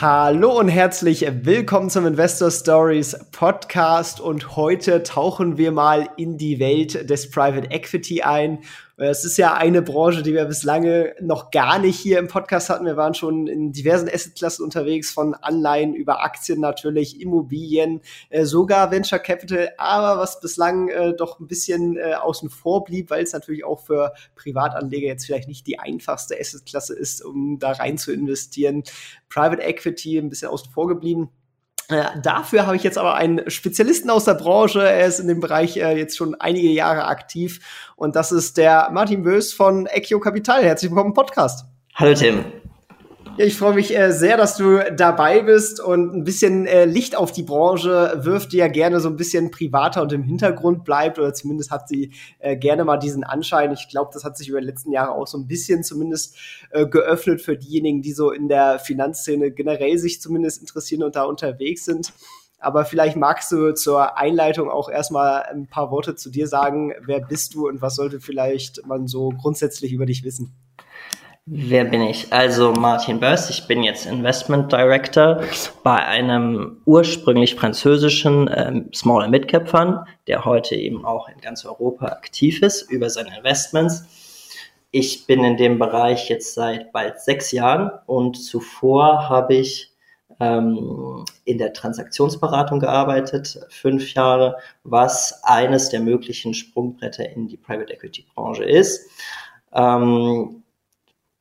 [0.00, 4.20] Hallo und herzlich willkommen zum Investor Stories Podcast.
[4.20, 8.60] Und heute tauchen wir mal in die Welt des Private Equity ein
[9.06, 12.84] es ist ja eine Branche, die wir bislang noch gar nicht hier im Podcast hatten.
[12.84, 18.90] Wir waren schon in diversen Assetklassen unterwegs, von Anleihen über Aktien natürlich, Immobilien, äh, sogar
[18.90, 19.70] Venture Capital.
[19.78, 23.80] Aber was bislang äh, doch ein bisschen äh, außen vor blieb, weil es natürlich auch
[23.80, 28.82] für Privatanleger jetzt vielleicht nicht die einfachste Assetklasse ist, um da rein zu investieren.
[29.28, 31.30] Private Equity ein bisschen außen vor geblieben.
[31.88, 34.80] Äh, dafür habe ich jetzt aber einen Spezialisten aus der Branche.
[34.80, 37.60] Er ist in dem Bereich äh, jetzt schon einige Jahre aktiv.
[37.96, 40.62] Und das ist der Martin Bös von Equio Capital.
[40.62, 41.64] Herzlich willkommen im Podcast.
[41.94, 42.44] Hallo Tim.
[43.38, 47.16] Ja, ich freue mich äh, sehr, dass du dabei bist und ein bisschen äh, Licht
[47.16, 51.20] auf die Branche wirft, die ja gerne so ein bisschen privater und im Hintergrund bleibt
[51.20, 53.70] oder zumindest hat sie äh, gerne mal diesen Anschein.
[53.70, 56.36] Ich glaube, das hat sich über die letzten Jahre auch so ein bisschen zumindest
[56.70, 61.22] äh, geöffnet für diejenigen, die so in der Finanzszene generell sich zumindest interessieren und da
[61.22, 62.12] unterwegs sind.
[62.58, 66.92] Aber vielleicht magst du zur Einleitung auch erstmal ein paar Worte zu dir sagen.
[67.06, 70.56] Wer bist du und was sollte vielleicht man so grundsätzlich über dich wissen?
[71.50, 72.30] Wer bin ich?
[72.30, 75.40] Also Martin Böss, ich bin jetzt Investment Director
[75.82, 82.08] bei einem ursprünglich französischen ähm, Small and Fund, der heute eben auch in ganz Europa
[82.08, 84.04] aktiv ist über seine Investments.
[84.90, 89.90] Ich bin in dem Bereich jetzt seit bald sechs Jahren und zuvor habe ich
[90.40, 97.90] ähm, in der Transaktionsberatung gearbeitet, fünf Jahre, was eines der möglichen Sprungbretter in die Private
[97.94, 99.08] Equity Branche ist.
[99.72, 100.62] Ähm,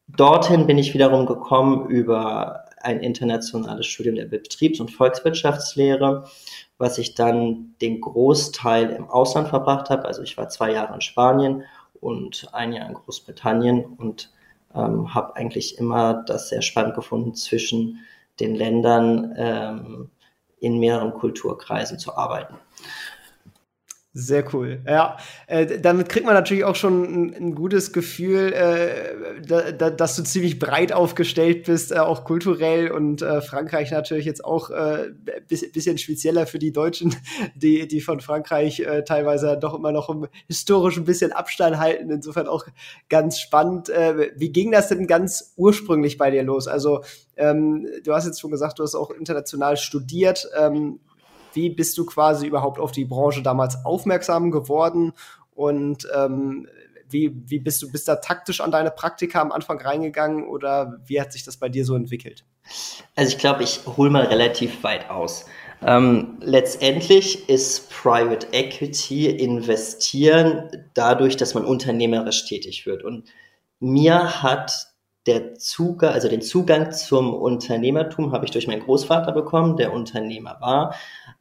[0.07, 6.25] Dorthin bin ich wiederum gekommen über ein internationales Studium der Betriebs- und Volkswirtschaftslehre,
[6.77, 10.05] was ich dann den Großteil im Ausland verbracht habe.
[10.05, 11.63] Also ich war zwei Jahre in Spanien
[11.99, 14.31] und ein Jahr in Großbritannien und
[14.73, 17.99] ähm, habe eigentlich immer das sehr spannend gefunden, zwischen
[18.39, 20.09] den Ländern ähm,
[20.59, 22.55] in mehreren Kulturkreisen zu arbeiten.
[24.13, 24.81] Sehr cool.
[24.87, 29.89] Ja, äh, damit kriegt man natürlich auch schon ein, ein gutes Gefühl, äh, da, da,
[29.91, 34.71] dass du ziemlich breit aufgestellt bist, äh, auch kulturell und äh, Frankreich natürlich jetzt auch
[34.71, 35.11] äh,
[35.47, 37.15] bisschen spezieller für die Deutschen,
[37.55, 42.09] die, die von Frankreich äh, teilweise doch immer noch im historisch ein bisschen Abstand halten.
[42.09, 42.65] Insofern auch
[43.09, 43.89] ganz spannend.
[44.35, 46.67] Wie ging das denn ganz ursprünglich bei dir los?
[46.67, 47.03] Also
[47.35, 50.49] ähm, du hast jetzt schon gesagt, du hast auch international studiert.
[50.57, 50.99] Ähm,
[51.57, 55.13] wie bist du quasi überhaupt auf die Branche damals aufmerksam geworden
[55.55, 56.67] und ähm,
[57.09, 61.19] wie, wie bist du bist da taktisch an deine Praktika am Anfang reingegangen oder wie
[61.19, 62.45] hat sich das bei dir so entwickelt?
[63.15, 65.45] Also ich glaube, ich hole mal relativ weit aus.
[65.81, 73.03] Ähm, letztendlich ist Private Equity investieren dadurch, dass man unternehmerisch tätig wird.
[73.03, 73.29] Und
[73.79, 74.87] mir hat
[75.27, 80.57] der Zugang, also den Zugang zum Unternehmertum habe ich durch meinen Großvater bekommen, der Unternehmer
[80.61, 80.95] war.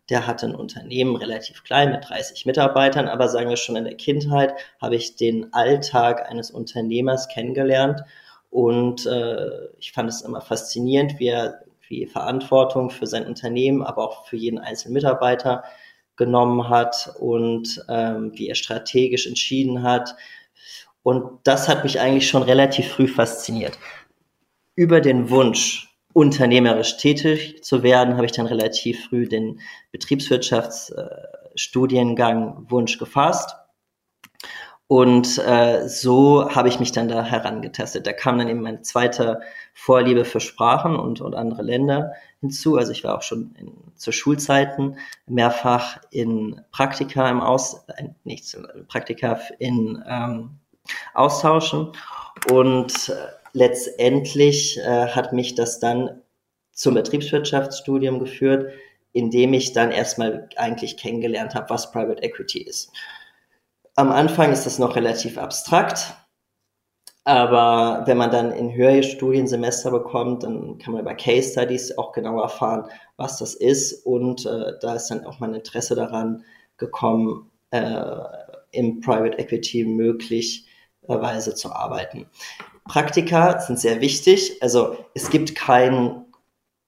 [0.09, 3.97] Der hatte ein Unternehmen relativ klein mit 30 Mitarbeitern, aber sagen wir schon in der
[3.97, 8.03] Kindheit habe ich den Alltag eines Unternehmers kennengelernt
[8.51, 14.03] und äh, ich fand es immer faszinierend, wie er wie Verantwortung für sein Unternehmen, aber
[14.03, 15.63] auch für jeden einzelnen Mitarbeiter
[16.17, 20.17] genommen hat und ähm, wie er strategisch entschieden hat,
[21.07, 23.79] und das hat mich eigentlich schon relativ früh fasziniert.
[24.75, 25.86] Über den Wunsch,
[26.17, 29.61] unternehmerisch tätig zu werden, habe ich dann relativ früh den
[29.93, 33.55] Betriebswirtschaftsstudiengang Wunsch gefasst.
[34.87, 38.07] Und äh, so habe ich mich dann da herangetestet.
[38.07, 39.41] Da kam dann eben meine zweite
[39.75, 42.79] Vorliebe für Sprachen und, und andere Länder hinzu.
[42.79, 44.97] Also ich war auch schon in, zu Schulzeiten
[45.27, 48.57] mehrfach in Praktika im Aus, äh, nicht
[48.89, 50.61] Praktika in ähm,
[51.13, 51.93] austauschen.
[52.51, 56.23] Und äh, letztendlich äh, hat mich das dann
[56.73, 58.71] zum Betriebswirtschaftsstudium geführt,
[59.13, 62.93] indem ich dann erstmal eigentlich kennengelernt habe, was Private Equity ist.
[63.95, 66.15] Am Anfang ist das noch relativ abstrakt,
[67.25, 72.13] aber wenn man dann in höhere Studiensemester bekommt, dann kann man über Case Studies auch
[72.13, 74.05] genauer erfahren, was das ist.
[74.05, 76.45] Und äh, da ist dann auch mein Interesse daran
[76.77, 78.21] gekommen, äh,
[78.73, 80.66] im Private Equity möglich
[81.09, 82.27] Weise zu arbeiten.
[82.85, 84.63] Praktika sind sehr wichtig.
[84.63, 86.27] Also es gibt kein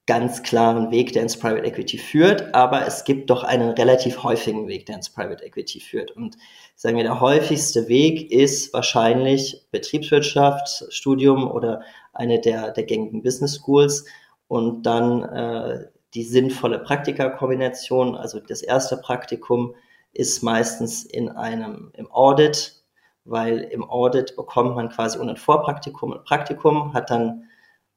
[0.09, 4.67] ganz klaren Weg, der ins Private Equity führt, aber es gibt doch einen relativ häufigen
[4.67, 6.13] Weg, der ins Private Equity führt.
[6.13, 6.39] Und
[6.77, 11.83] sagen wir, der häufigste Weg ist wahrscheinlich Betriebswirtschaftsstudium oder
[12.15, 14.07] eine der, der gängigen Business Schools
[14.49, 18.17] und dann äh, die sinnvolle Praktikakombination.
[18.17, 19.75] Also das erste Praktikum
[20.15, 22.78] ist meistens in einem im Audit,
[23.31, 27.45] weil im Audit bekommt man quasi ohne Vorpraktikum und Praktikum, hat dann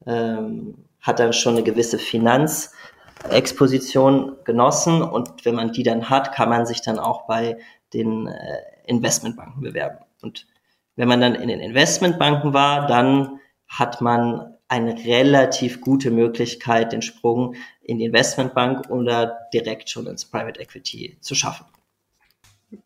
[0.06, 6.50] ähm, hat dann schon eine gewisse Finanzexposition genossen und wenn man die dann hat, kann
[6.50, 7.58] man sich dann auch bei
[7.94, 10.00] den äh, Investmentbanken bewerben.
[10.22, 10.48] Und
[10.96, 17.02] wenn man dann in den Investmentbanken war, dann hat man eine relativ gute Möglichkeit, den
[17.02, 21.66] Sprung in die Investmentbank oder direkt schon ins Private Equity zu schaffen.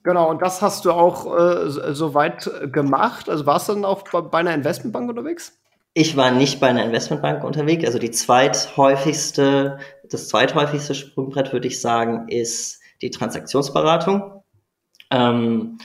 [0.04, 3.30] Genau, und das hast du auch äh, soweit gemacht.
[3.30, 5.60] Also warst du dann auch bei, bei einer Investmentbank unterwegs?
[5.94, 7.86] Ich war nicht bei einer Investmentbank unterwegs.
[7.86, 9.78] Also die zweithäufigste,
[10.10, 14.44] das zweithäufigste Sprungbrett würde ich sagen, ist die Transaktionsberatung.
[15.12, 15.78] Ähm,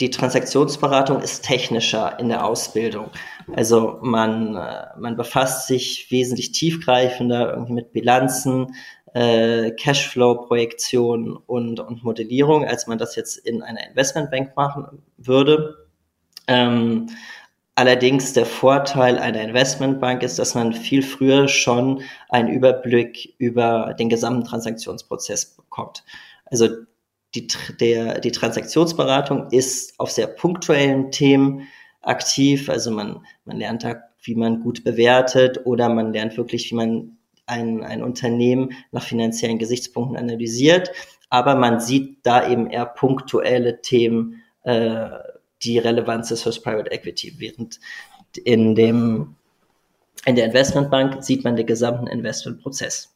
[0.00, 3.10] die Transaktionsberatung ist technischer in der Ausbildung.
[3.52, 8.74] Also man, äh, man befasst sich wesentlich tiefgreifender irgendwie mit Bilanzen,
[9.14, 15.88] äh, Cashflow-Projektion und, und Modellierung, als man das jetzt in einer Investmentbank machen würde.
[16.46, 17.08] Ähm,
[17.78, 24.08] Allerdings der Vorteil einer Investmentbank ist, dass man viel früher schon einen Überblick über den
[24.08, 26.02] gesamten Transaktionsprozess bekommt.
[26.46, 26.66] Also
[27.36, 27.46] die,
[27.80, 31.68] der, die Transaktionsberatung ist auf sehr punktuellen Themen
[32.02, 32.68] aktiv.
[32.68, 37.17] Also man, man lernt da, wie man gut bewertet oder man lernt wirklich, wie man
[37.48, 40.90] ein, ein Unternehmen nach finanziellen Gesichtspunkten analysiert.
[41.30, 45.08] Aber man sieht da eben eher punktuelle Themen äh,
[45.62, 47.34] die Relevanz ist fürs Private Equity.
[47.38, 47.80] Während
[48.44, 49.34] in dem,
[50.24, 53.14] in der Investmentbank sieht man den gesamten Investmentprozess.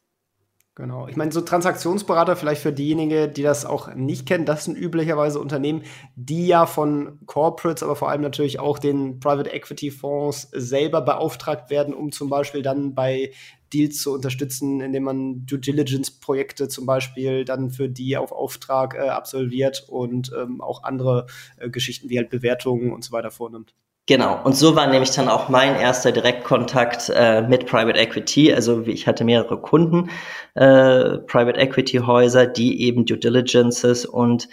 [0.75, 1.07] Genau.
[1.07, 5.39] Ich meine, so Transaktionsberater, vielleicht für diejenigen, die das auch nicht kennen, das sind üblicherweise
[5.39, 5.83] Unternehmen,
[6.17, 11.69] die ja von Corporates, aber vor allem natürlich auch den Private Equity Fonds selber beauftragt
[11.69, 13.33] werden, um zum Beispiel dann bei
[13.75, 18.95] Deals zu unterstützen, indem man Due Diligence Projekte zum Beispiel dann für die auf Auftrag
[18.95, 21.27] äh, absolviert und ähm, auch andere
[21.59, 23.75] äh, Geschichten wie halt Bewertungen und so weiter vornimmt.
[24.07, 28.53] Genau, und so war nämlich dann auch mein erster Direktkontakt äh, mit Private Equity.
[28.53, 30.11] Also ich hatte mehrere Kunden,
[30.55, 34.49] äh, Private Equity Häuser, die eben Due Diligences und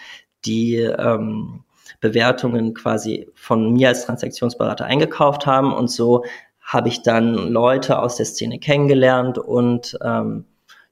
[0.46, 1.64] die ähm,
[2.00, 5.74] Bewertungen quasi von mir als Transaktionsberater eingekauft haben.
[5.74, 6.24] Und so
[6.62, 10.46] habe ich dann Leute aus der Szene kennengelernt und ähm,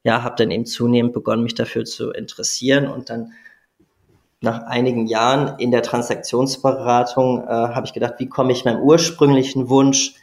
[0.04, 3.34] ja, habe dann eben zunehmend begonnen, mich dafür zu interessieren und dann
[4.42, 9.70] nach einigen Jahren in der Transaktionsberatung äh, habe ich gedacht, wie komme ich meinem ursprünglichen
[9.70, 10.16] Wunsch,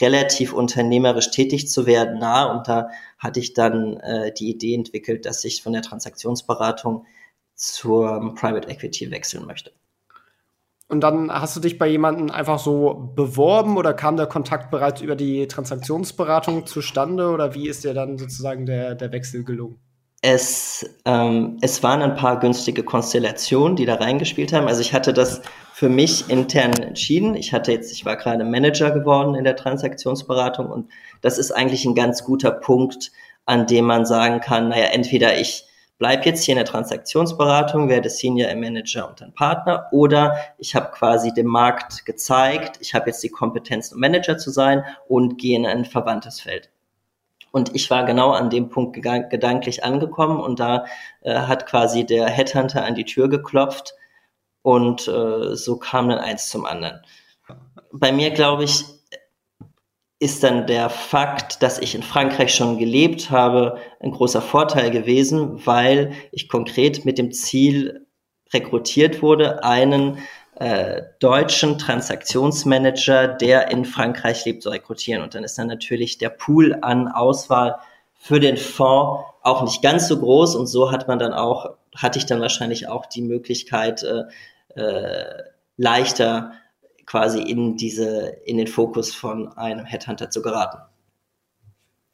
[0.00, 2.50] relativ unternehmerisch tätig zu werden, nah.
[2.50, 2.88] Und da
[3.18, 7.04] hatte ich dann äh, die Idee entwickelt, dass ich von der Transaktionsberatung
[7.54, 9.72] zur Private Equity wechseln möchte.
[10.88, 15.02] Und dann hast du dich bei jemandem einfach so beworben oder kam der Kontakt bereits
[15.02, 19.78] über die Transaktionsberatung zustande oder wie ist dir dann sozusagen der, der Wechsel gelungen?
[20.20, 24.66] Es, ähm, es waren ein paar günstige Konstellationen, die da reingespielt haben.
[24.66, 25.42] Also ich hatte das
[25.72, 27.36] für mich intern entschieden.
[27.36, 31.84] Ich hatte jetzt, ich war gerade Manager geworden in der Transaktionsberatung und das ist eigentlich
[31.84, 33.12] ein ganz guter Punkt,
[33.46, 35.68] an dem man sagen kann, naja, entweder ich
[35.98, 40.90] bleib jetzt hier in der Transaktionsberatung, werde Senior Manager und dann Partner oder ich habe
[40.90, 45.56] quasi dem Markt gezeigt, ich habe jetzt die Kompetenz, um Manager zu sein und gehe
[45.56, 46.70] in ein verwandtes Feld.
[47.58, 50.84] Und ich war genau an dem Punkt gedanklich angekommen und da
[51.22, 53.94] äh, hat quasi der Headhunter an die Tür geklopft
[54.62, 57.00] und äh, so kam dann eins zum anderen.
[57.90, 58.84] Bei mir, glaube ich,
[60.20, 65.66] ist dann der Fakt, dass ich in Frankreich schon gelebt habe, ein großer Vorteil gewesen,
[65.66, 68.06] weil ich konkret mit dem Ziel
[68.52, 70.18] rekrutiert wurde, einen
[70.58, 75.22] äh, deutschen Transaktionsmanager, der in Frankreich lebt, zu rekrutieren.
[75.22, 77.76] Und dann ist dann natürlich der Pool an Auswahl
[78.14, 80.56] für den Fonds auch nicht ganz so groß.
[80.56, 84.24] Und so hat man dann auch, hatte ich dann wahrscheinlich auch die Möglichkeit, äh,
[84.74, 85.44] äh,
[85.76, 86.52] leichter
[87.06, 90.78] quasi in diese, in den Fokus von einem Headhunter zu geraten.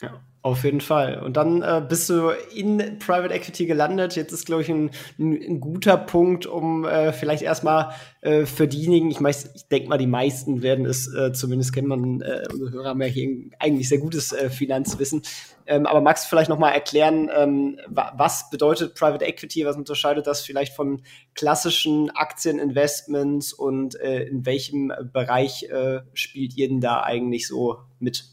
[0.02, 0.20] Ja.
[0.44, 1.22] Auf jeden Fall.
[1.22, 4.14] Und dann äh, bist du in Private Equity gelandet.
[4.14, 8.68] Jetzt ist, glaube ich, ein, ein, ein, guter Punkt, um äh, vielleicht erstmal äh, für
[8.68, 9.20] diejenigen, ich,
[9.54, 13.00] ich denke mal, die meisten werden es, äh, zumindest kennt man, äh, unsere Hörer haben
[13.00, 15.22] ja hier eigentlich sehr gutes äh, Finanzwissen.
[15.64, 20.42] Ähm, aber magst du vielleicht nochmal erklären, ähm, was bedeutet Private Equity, was unterscheidet das
[20.42, 21.00] vielleicht von
[21.34, 28.26] klassischen Aktieninvestments und äh, in welchem Bereich äh, spielt ihr denn da eigentlich so mit?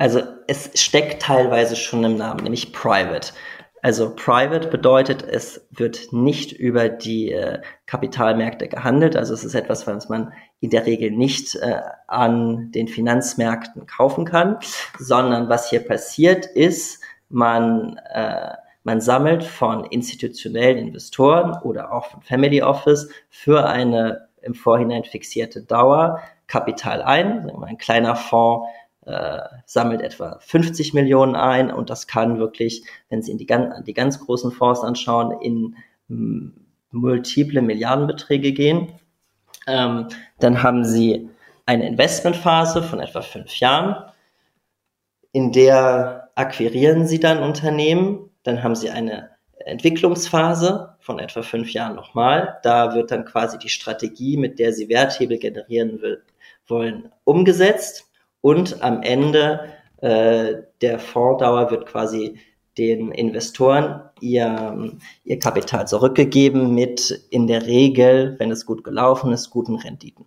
[0.00, 3.34] Also es steckt teilweise schon im Namen, nämlich Private.
[3.82, 9.14] Also Private bedeutet, es wird nicht über die äh, Kapitalmärkte gehandelt.
[9.14, 14.24] Also es ist etwas, was man in der Regel nicht äh, an den Finanzmärkten kaufen
[14.24, 14.56] kann,
[14.98, 18.52] sondern was hier passiert ist, man, äh,
[18.84, 25.60] man sammelt von institutionellen Investoren oder auch von Family Office für eine im Vorhinein fixierte
[25.60, 27.50] Dauer Kapital ein.
[27.62, 28.66] Ein kleiner Fonds
[29.10, 33.48] äh, sammelt etwa 50 Millionen ein und das kann wirklich, wenn Sie in die,
[33.86, 35.76] die ganz großen Fonds anschauen, in
[36.90, 38.92] multiple Milliardenbeträge gehen.
[39.66, 41.28] Ähm, dann haben Sie
[41.66, 44.10] eine Investmentphase von etwa fünf Jahren,
[45.32, 48.30] in der akquirieren Sie dann Unternehmen.
[48.42, 49.30] Dann haben Sie eine
[49.64, 52.58] Entwicklungsphase von etwa fünf Jahren nochmal.
[52.62, 56.24] Da wird dann quasi die Strategie, mit der Sie Werthebel generieren will,
[56.66, 58.09] wollen, umgesetzt.
[58.40, 59.68] Und am Ende
[59.98, 62.38] äh, der Fonddauer wird quasi
[62.78, 64.92] den Investoren ihr,
[65.24, 70.26] ihr Kapital zurückgegeben mit in der Regel, wenn es gut gelaufen ist, guten Renditen.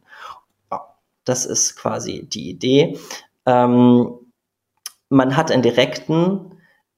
[1.25, 2.99] Das ist quasi die Idee.
[3.45, 4.19] Ähm,
[5.09, 6.57] man hat einen direkten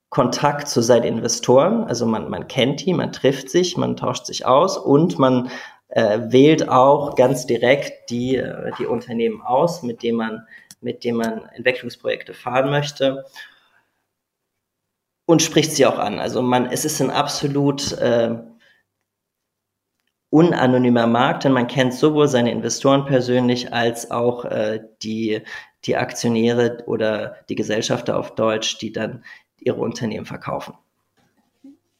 [0.10, 4.46] Kontakt zu seinen Investoren, also man, man kennt die, man trifft sich, man tauscht sich
[4.46, 5.50] aus und man
[5.90, 10.48] äh, wählt auch ganz direkt die, äh, die Unternehmen aus, mit denen man
[10.86, 13.26] mit dem man Entwicklungsprojekte fahren möchte
[15.26, 16.20] und spricht sie auch an.
[16.20, 18.38] Also man, es ist ein absolut äh,
[20.30, 25.42] unanonymer Markt, denn man kennt sowohl seine Investoren persönlich als auch äh, die,
[25.86, 29.26] die Aktionäre oder die Gesellschafter auf Deutsch, die dann
[29.58, 30.76] ihre Unternehmen verkaufen.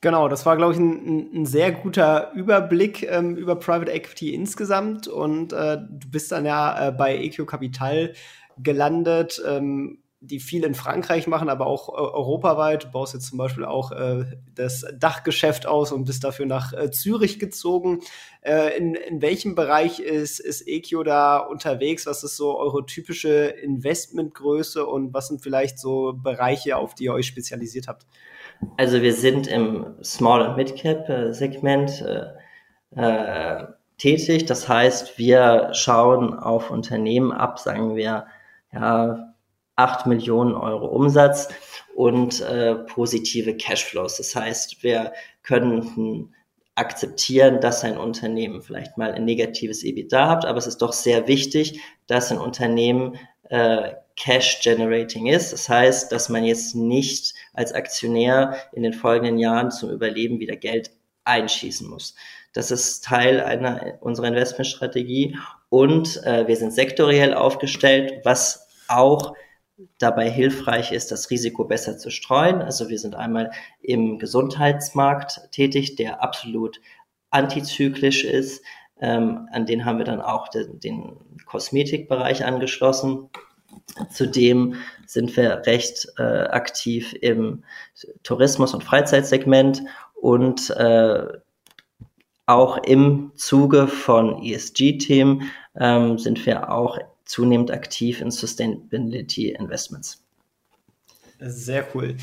[0.02, 5.08] Genau, das war, glaube ich, ein, ein, sehr guter Überblick ähm, über Private Equity insgesamt.
[5.08, 8.14] Und äh, du bist dann ja äh, bei EQ Capital
[8.58, 12.86] gelandet, ähm, die viel in Frankreich machen, aber auch äh, europaweit.
[12.86, 16.90] Du baust jetzt zum Beispiel auch äh, das Dachgeschäft aus und bist dafür nach äh,
[16.92, 18.00] Zürich gezogen.
[18.42, 22.06] Äh, in, in welchem Bereich ist, ist Equio da unterwegs?
[22.06, 27.14] Was ist so eure typische Investmentgröße und was sind vielleicht so Bereiche, auf die ihr
[27.14, 28.06] euch spezialisiert habt?
[28.78, 32.26] Also wir sind im Small- und Mid-Cap-Segment äh,
[32.96, 33.66] äh,
[33.98, 34.46] tätig.
[34.46, 38.28] Das heißt, wir schauen auf Unternehmen ab, sagen wir,
[38.76, 39.34] ja,
[39.78, 41.50] 8 Millionen Euro Umsatz
[41.96, 44.18] und äh, positive Cashflows.
[44.18, 45.14] Das heißt, wir
[45.44, 46.34] können
[46.76, 51.28] akzeptieren, dass ein Unternehmen vielleicht mal ein negatives EBITDA hat, aber es ist doch sehr
[51.28, 53.18] wichtig, dass ein Unternehmen
[53.50, 55.54] äh, Cash Generating ist.
[55.54, 60.56] Das heißt, dass man jetzt nicht als Aktionär in den folgenden Jahren zum Überleben wieder
[60.56, 60.92] Geld
[61.24, 62.16] einschießen muss.
[62.54, 65.38] Das ist Teil einer unserer Investmentstrategie
[65.70, 69.34] und äh, wir sind sektoriell aufgestellt, was auch
[69.98, 72.62] dabei hilfreich ist, das Risiko besser zu streuen.
[72.62, 73.52] Also wir sind einmal
[73.82, 76.80] im Gesundheitsmarkt tätig, der absolut
[77.30, 78.64] antizyklisch ist.
[79.00, 83.30] Ähm, an den haben wir dann auch den, den Kosmetikbereich angeschlossen.
[84.10, 84.76] Zudem
[85.06, 87.64] sind wir recht äh, aktiv im
[88.24, 91.28] Tourismus- und Freizeitsegment und äh,
[92.46, 100.24] auch im Zuge von ESG-Themen ähm, sind wir auch zunehmend aktiv in Sustainability Investments.
[101.40, 102.16] Sehr cool.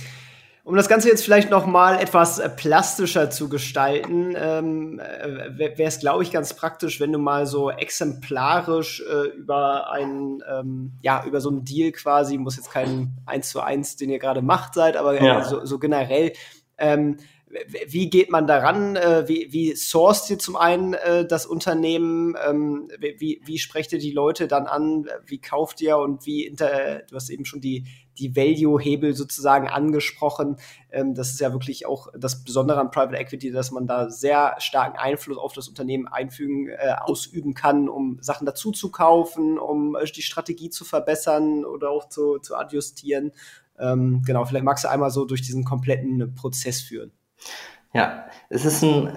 [0.65, 5.83] Um das Ganze jetzt vielleicht noch mal etwas äh, plastischer zu gestalten, ähm, äh, wäre
[5.83, 11.25] es, glaube ich, ganz praktisch, wenn du mal so exemplarisch äh, über einen, ähm, ja,
[11.25, 14.75] über so einen Deal quasi, muss jetzt kein eins zu eins, den ihr gerade macht
[14.75, 15.43] seid, aber äh, ja.
[15.43, 16.33] so, so, generell
[16.79, 17.17] ähm,
[17.87, 18.97] wie geht man daran?
[18.97, 22.35] Äh, wie, wie sourced ihr zum einen äh, das Unternehmen?
[22.49, 25.07] Ähm, wie, wie sprecht ihr die Leute dann an?
[25.27, 27.85] Wie kauft ihr und wie inter, du hast eben schon die,
[28.19, 30.57] die Value-Hebel sozusagen angesprochen.
[30.91, 34.55] Ähm, das ist ja wirklich auch das Besondere an Private Equity, dass man da sehr
[34.59, 39.97] starken Einfluss auf das Unternehmen einfügen, äh, ausüben kann, um Sachen dazu zu kaufen, um
[40.15, 43.33] die Strategie zu verbessern oder auch zu, zu adjustieren.
[43.79, 47.13] Ähm, genau, vielleicht magst du einmal so durch diesen kompletten Prozess führen.
[47.93, 49.13] Ja, es ist ein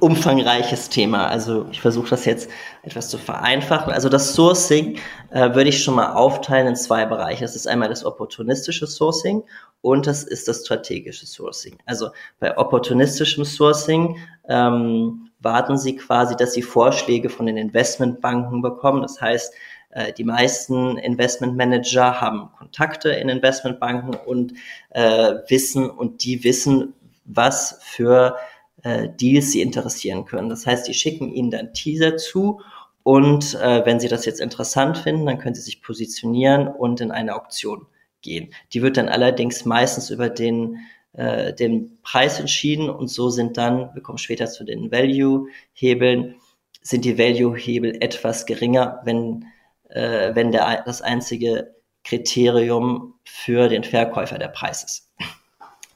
[0.00, 1.28] umfangreiches Thema.
[1.28, 2.50] Also ich versuche das jetzt
[2.82, 3.92] etwas zu vereinfachen.
[3.92, 4.98] Also das Sourcing
[5.30, 7.42] äh, würde ich schon mal aufteilen in zwei Bereiche.
[7.42, 9.44] Das ist einmal das opportunistische Sourcing
[9.80, 11.78] und das ist das strategische Sourcing.
[11.86, 14.18] Also bei opportunistischem Sourcing
[14.48, 19.00] ähm, warten Sie quasi, dass Sie Vorschläge von den Investmentbanken bekommen.
[19.00, 19.54] Das heißt,
[19.90, 24.52] äh, die meisten Investmentmanager haben Kontakte in Investmentbanken und
[24.90, 26.94] äh, wissen und die wissen,
[27.28, 28.36] was für
[28.82, 30.48] äh, Deals sie interessieren können.
[30.48, 32.60] Das heißt, die schicken ihnen dann Teaser zu
[33.02, 37.10] und äh, wenn sie das jetzt interessant finden, dann können sie sich positionieren und in
[37.10, 37.86] eine Auktion
[38.20, 38.52] gehen.
[38.72, 40.78] Die wird dann allerdings meistens über den,
[41.12, 46.34] äh, den Preis entschieden und so sind dann, wir kommen später zu den Value-Hebeln,
[46.82, 49.46] sind die Value-Hebel etwas geringer, wenn,
[49.88, 55.12] äh, wenn der, das einzige Kriterium für den Verkäufer der Preis ist.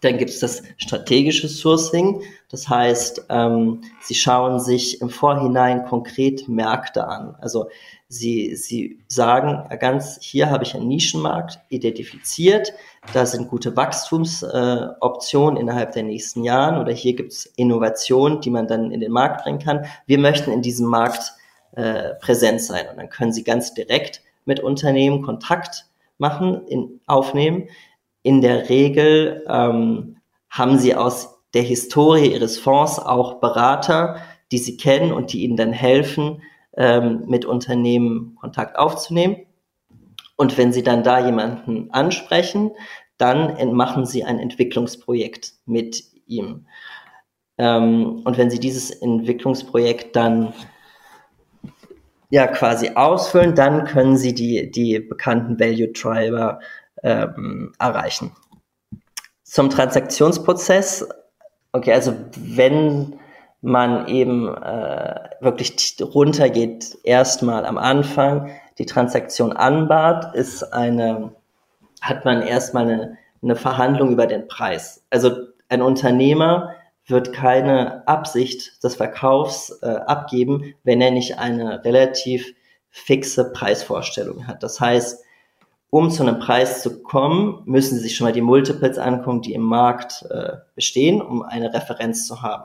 [0.03, 2.23] Dann gibt es das strategische Sourcing.
[2.51, 7.37] Das heißt, ähm, Sie schauen sich im Vorhinein konkret Märkte an.
[7.41, 7.69] Also
[8.09, 12.75] Sie, Sie sagen ganz, hier habe ich einen Nischenmarkt identifiziert,
[13.15, 18.51] da sind gute Wachstumsoptionen äh, innerhalb der nächsten Jahren oder hier gibt es Innovationen, die
[18.51, 19.87] man dann in den Markt bringen kann.
[20.07, 21.33] Wir möchten in diesem Markt
[21.75, 25.87] äh, präsent sein und dann können Sie ganz direkt mit Unternehmen Kontakt
[26.19, 27.69] machen, in, aufnehmen
[28.23, 30.17] in der Regel ähm,
[30.51, 34.17] haben sie aus der Historie ihres Fonds auch Berater,
[34.51, 36.43] die sie kennen und die ihnen dann helfen,
[36.77, 39.37] ähm, mit Unternehmen Kontakt aufzunehmen.
[40.37, 42.73] Und wenn sie dann da jemanden ansprechen,
[43.19, 46.67] dann machen sie ein Entwicklungsprojekt mit ihm.
[47.59, 50.53] Ähm, und wenn sie dieses Entwicklungsprojekt dann
[52.31, 56.61] ja quasi ausfüllen, dann können sie die, die bekannten Value Driver
[57.03, 58.33] ähm, erreichen.
[59.43, 61.09] Zum Transaktionsprozess,
[61.73, 63.19] okay, also wenn
[63.61, 71.35] man eben äh, wirklich runtergeht, erstmal am Anfang, die Transaktion anbahnt, ist eine,
[72.01, 75.05] hat man erstmal eine, eine Verhandlung über den Preis.
[75.11, 75.33] Also
[75.69, 76.75] ein Unternehmer
[77.07, 82.55] wird keine Absicht des Verkaufs äh, abgeben, wenn er nicht eine relativ
[82.91, 84.63] fixe Preisvorstellung hat.
[84.63, 85.25] Das heißt,
[85.93, 89.53] um zu einem Preis zu kommen, müssen Sie sich schon mal die Multiples angucken, die
[89.53, 92.65] im Markt äh, bestehen, um eine Referenz zu haben.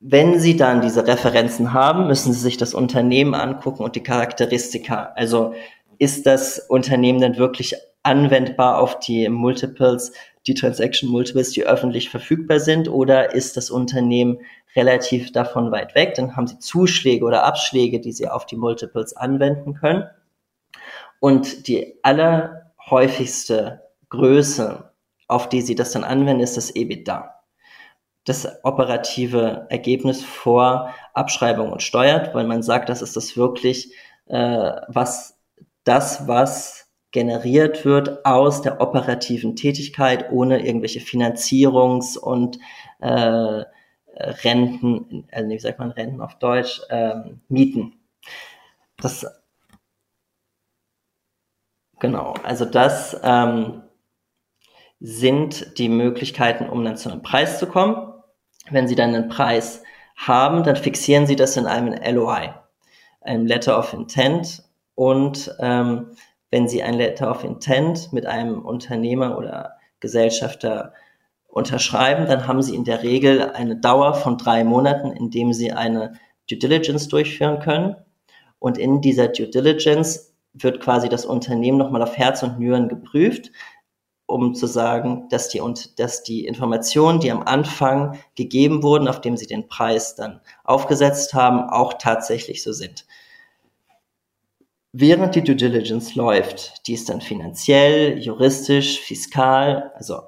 [0.00, 5.12] Wenn Sie dann diese Referenzen haben, müssen Sie sich das Unternehmen angucken und die Charakteristika.
[5.14, 5.54] Also
[5.98, 10.10] ist das Unternehmen denn wirklich anwendbar auf die Multiples,
[10.48, 14.40] die Transaction Multiples, die öffentlich verfügbar sind, oder ist das Unternehmen
[14.74, 16.14] relativ davon weit weg?
[16.16, 20.02] Dann haben Sie Zuschläge oder Abschläge, die Sie auf die Multiples anwenden können.
[21.20, 24.92] Und die allerhäufigste Größe,
[25.26, 27.34] auf die sie das dann anwenden, ist das EBITDA.
[28.24, 33.94] Das operative Ergebnis vor Abschreibung und steuert, weil man sagt, das ist das wirklich,
[34.26, 35.38] äh, was
[35.84, 42.58] das, was generiert wird aus der operativen Tätigkeit ohne irgendwelche Finanzierungs- und
[43.00, 43.64] äh,
[44.18, 47.94] Renten, also wie sagt man Renten auf Deutsch, ähm, Mieten.
[49.00, 49.26] Das
[52.00, 53.82] Genau, also das ähm,
[55.00, 58.12] sind die Möglichkeiten, um dann zu einem Preis zu kommen.
[58.70, 59.82] Wenn Sie dann einen Preis
[60.16, 62.54] haben, dann fixieren Sie das in einem LOI,
[63.20, 64.62] einem Letter of Intent.
[64.94, 66.12] Und ähm,
[66.50, 70.92] wenn Sie ein Letter of Intent mit einem Unternehmer oder Gesellschafter
[71.46, 75.72] unterschreiben, dann haben Sie in der Regel eine Dauer von drei Monaten, in dem Sie
[75.72, 76.14] eine
[76.48, 77.96] Due Diligence durchführen können.
[78.58, 80.27] Und in dieser Due Diligence
[80.62, 83.50] wird quasi das Unternehmen nochmal auf Herz und Nieren geprüft,
[84.26, 89.20] um zu sagen, dass die, und, dass die Informationen, die am Anfang gegeben wurden, auf
[89.20, 93.06] dem sie den Preis dann aufgesetzt haben, auch tatsächlich so sind.
[94.92, 100.20] Während die Due Diligence läuft, die ist dann finanziell, juristisch, fiskal, also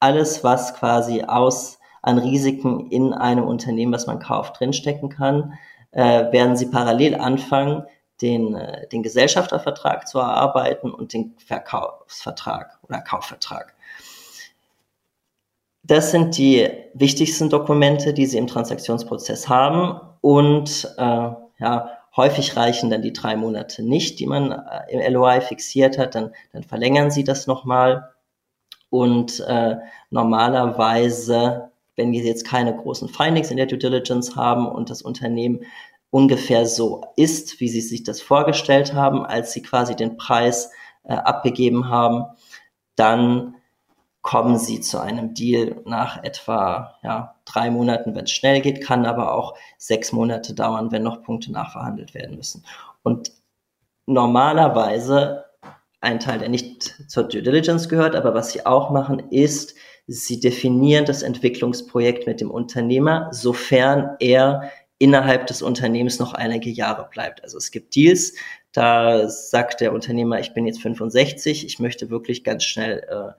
[0.00, 5.54] alles, was quasi aus an Risiken in einem Unternehmen, was man kauft, drinstecken kann,
[5.92, 7.84] äh, werden sie parallel anfangen,
[8.22, 13.74] den, äh, den Gesellschaftervertrag zu erarbeiten und den Verkaufsvertrag oder Kaufvertrag.
[15.82, 22.90] Das sind die wichtigsten Dokumente, die Sie im Transaktionsprozess haben und äh, ja, häufig reichen
[22.90, 27.10] dann die drei Monate nicht, die man äh, im LOI fixiert hat, dann, dann verlängern
[27.10, 28.14] Sie das nochmal
[28.94, 29.76] und äh,
[30.10, 35.64] normalerweise, wenn wir jetzt keine großen Findings in der Due Diligence haben und das Unternehmen
[36.14, 40.70] ungefähr so ist, wie sie sich das vorgestellt haben, als sie quasi den Preis
[41.02, 42.26] äh, abgegeben haben,
[42.94, 43.56] dann
[44.22, 49.06] kommen sie zu einem Deal nach etwa ja, drei Monaten, wenn es schnell geht, kann
[49.06, 52.64] aber auch sechs Monate dauern, wenn noch Punkte nachverhandelt werden müssen.
[53.02, 53.32] Und
[54.06, 55.46] normalerweise
[56.00, 59.74] ein Teil, der nicht zur Due Diligence gehört, aber was sie auch machen, ist,
[60.06, 67.08] sie definieren das Entwicklungsprojekt mit dem Unternehmer, sofern er innerhalb des Unternehmens noch einige Jahre
[67.10, 67.42] bleibt.
[67.42, 68.34] Also es gibt Deals,
[68.72, 73.32] da sagt der Unternehmer, ich bin jetzt 65, ich möchte wirklich ganz schnell äh,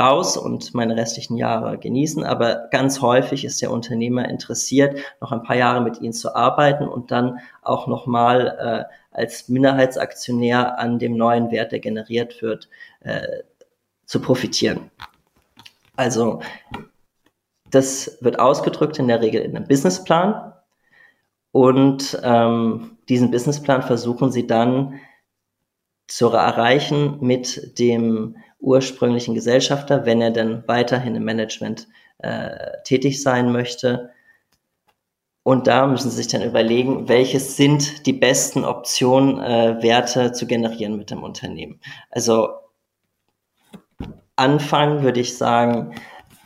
[0.00, 2.24] raus und meine restlichen Jahre genießen.
[2.24, 6.86] Aber ganz häufig ist der Unternehmer interessiert, noch ein paar Jahre mit ihnen zu arbeiten
[6.86, 12.68] und dann auch nochmal äh, als Minderheitsaktionär an dem neuen Wert, der generiert wird,
[13.00, 13.26] äh,
[14.06, 14.90] zu profitieren.
[15.96, 16.40] Also
[17.70, 20.54] das wird ausgedrückt in der Regel in einem Businessplan
[21.52, 25.00] und ähm, diesen Businessplan versuchen sie dann
[26.06, 31.86] zu erreichen mit dem ursprünglichen Gesellschafter, wenn er dann weiterhin im Management
[32.18, 34.10] äh, tätig sein möchte.
[35.42, 40.46] Und da müssen Sie sich dann überlegen, welches sind die besten Optionen, äh, Werte zu
[40.46, 41.80] generieren mit dem Unternehmen.
[42.10, 42.48] Also
[44.36, 45.94] Anfang würde ich sagen,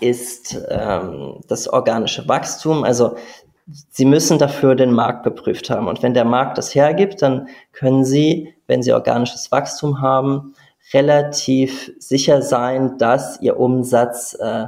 [0.00, 2.84] ist ähm, das organische Wachstum.
[2.84, 3.16] Also
[3.66, 5.86] Sie müssen dafür den Markt geprüft haben.
[5.86, 10.54] Und wenn der Markt das hergibt, dann können Sie, wenn Sie organisches Wachstum haben,
[10.92, 14.66] relativ sicher sein, dass Ihr Umsatz äh,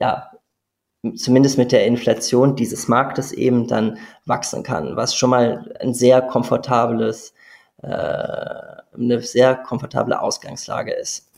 [0.00, 0.30] ja,
[1.14, 6.20] zumindest mit der Inflation dieses Marktes eben dann wachsen kann, was schon mal ein sehr
[6.22, 7.32] komfortables,
[7.82, 11.30] äh, eine sehr komfortable Ausgangslage ist.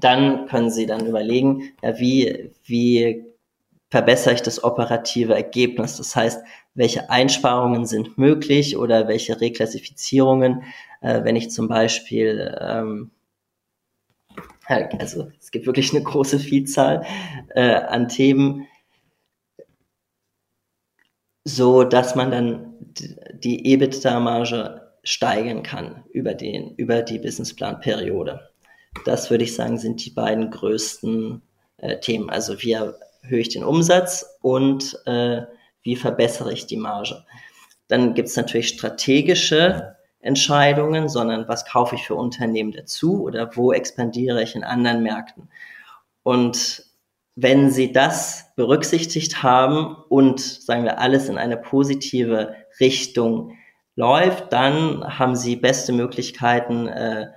[0.00, 3.31] Dann können Sie dann überlegen, ja, wie, wie
[3.92, 5.98] verbessere ich das operative Ergebnis.
[5.98, 10.62] Das heißt, welche Einsparungen sind möglich oder welche Reklassifizierungen,
[11.02, 13.10] äh, wenn ich zum Beispiel, ähm,
[14.66, 17.04] also es gibt wirklich eine große Vielzahl
[17.50, 18.66] äh, an Themen,
[21.44, 22.74] so dass man dann
[23.34, 28.48] die EBITDA-Marge steigern kann über den, über die Businessplan-Periode.
[29.04, 31.42] Das würde ich sagen, sind die beiden größten
[31.76, 32.30] äh, Themen.
[32.30, 32.78] Also wie
[33.22, 35.42] erhöhe ich den Umsatz und äh,
[35.82, 37.24] wie verbessere ich die Marge.
[37.88, 43.72] Dann gibt es natürlich strategische Entscheidungen, sondern was kaufe ich für Unternehmen dazu oder wo
[43.72, 45.48] expandiere ich in anderen Märkten.
[46.22, 46.84] Und
[47.34, 53.56] wenn Sie das berücksichtigt haben und, sagen wir, alles in eine positive Richtung
[53.96, 57.28] läuft, dann haben Sie beste Möglichkeiten, äh,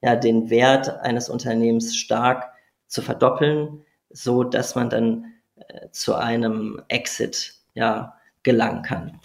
[0.00, 2.52] ja, den Wert eines Unternehmens stark
[2.88, 5.31] zu verdoppeln, so dass man dann
[5.90, 9.20] zu einem Exit ja, gelangen kann.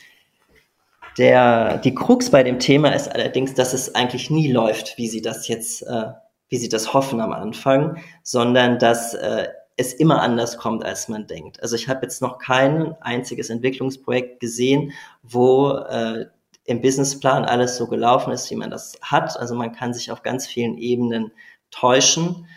[1.18, 5.22] Der, die Krux bei dem Thema ist allerdings, dass es eigentlich nie läuft, wie Sie
[5.22, 6.12] das jetzt, äh,
[6.50, 9.48] wie Sie das hoffen am Anfang, sondern dass äh,
[9.78, 11.62] es immer anders kommt, als man denkt.
[11.62, 14.92] Also ich habe jetzt noch kein einziges Entwicklungsprojekt gesehen,
[15.24, 16.26] wo äh,
[16.66, 19.40] im Businessplan alles so gelaufen ist, wie man das hat.
[19.40, 21.32] Also man kann sich auf ganz vielen Ebenen
[21.72, 22.48] täuschen.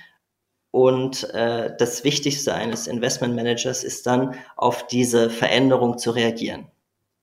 [0.71, 6.67] Und äh, das Wichtigste eines Investmentmanagers ist dann, auf diese Veränderung zu reagieren.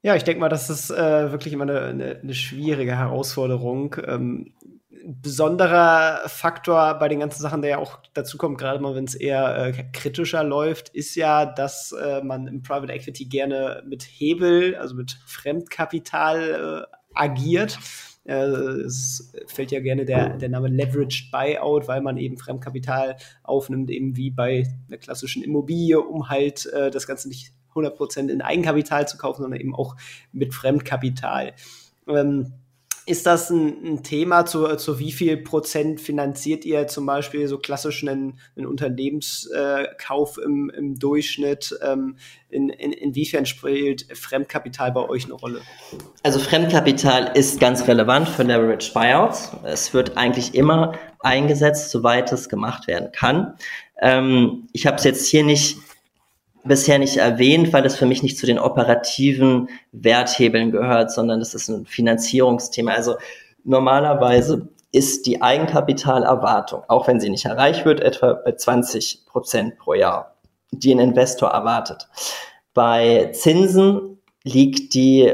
[0.01, 3.95] Ja, ich denke mal, das ist äh, wirklich immer eine, eine, eine schwierige Herausforderung.
[4.05, 4.53] Ähm,
[5.07, 9.15] besonderer Faktor bei den ganzen Sachen, der ja auch dazu kommt, gerade mal, wenn es
[9.15, 14.75] eher äh, kritischer läuft, ist ja, dass äh, man im Private Equity gerne mit Hebel,
[14.75, 17.79] also mit Fremdkapital äh, agiert.
[18.27, 18.33] Äh,
[18.85, 24.15] es fällt ja gerne der, der Name Leveraged Buyout, weil man eben Fremdkapital aufnimmt, eben
[24.17, 29.17] wie bei einer klassischen Immobilie, um halt äh, das Ganze nicht 100% in Eigenkapital zu
[29.17, 29.95] kaufen, sondern eben auch
[30.31, 31.53] mit Fremdkapital.
[32.07, 32.53] Ähm,
[33.07, 37.57] ist das ein, ein, Thema, zu, zu wie viel Prozent finanziert ihr zum Beispiel so
[37.57, 41.73] klassisch einen, einen Unternehmenskauf im, im Durchschnitt?
[41.81, 42.17] Ähm,
[42.49, 45.61] in, in, inwiefern spielt Fremdkapital bei euch eine Rolle?
[46.23, 49.51] Also Fremdkapital ist ganz relevant für Leverage Buyouts.
[49.63, 53.53] Es wird eigentlich immer eingesetzt, soweit es gemacht werden kann.
[54.01, 55.77] Ähm, ich habe es jetzt hier nicht
[56.67, 61.53] bisher nicht erwähnt, weil es für mich nicht zu den operativen Werthebeln gehört, sondern das
[61.53, 62.91] ist ein Finanzierungsthema.
[62.91, 63.15] Also
[63.63, 69.93] normalerweise ist die Eigenkapitalerwartung, auch wenn sie nicht erreicht wird, etwa bei 20 Prozent pro
[69.93, 70.35] Jahr,
[70.71, 72.07] die ein Investor erwartet.
[72.73, 75.33] Bei Zinsen liegt die,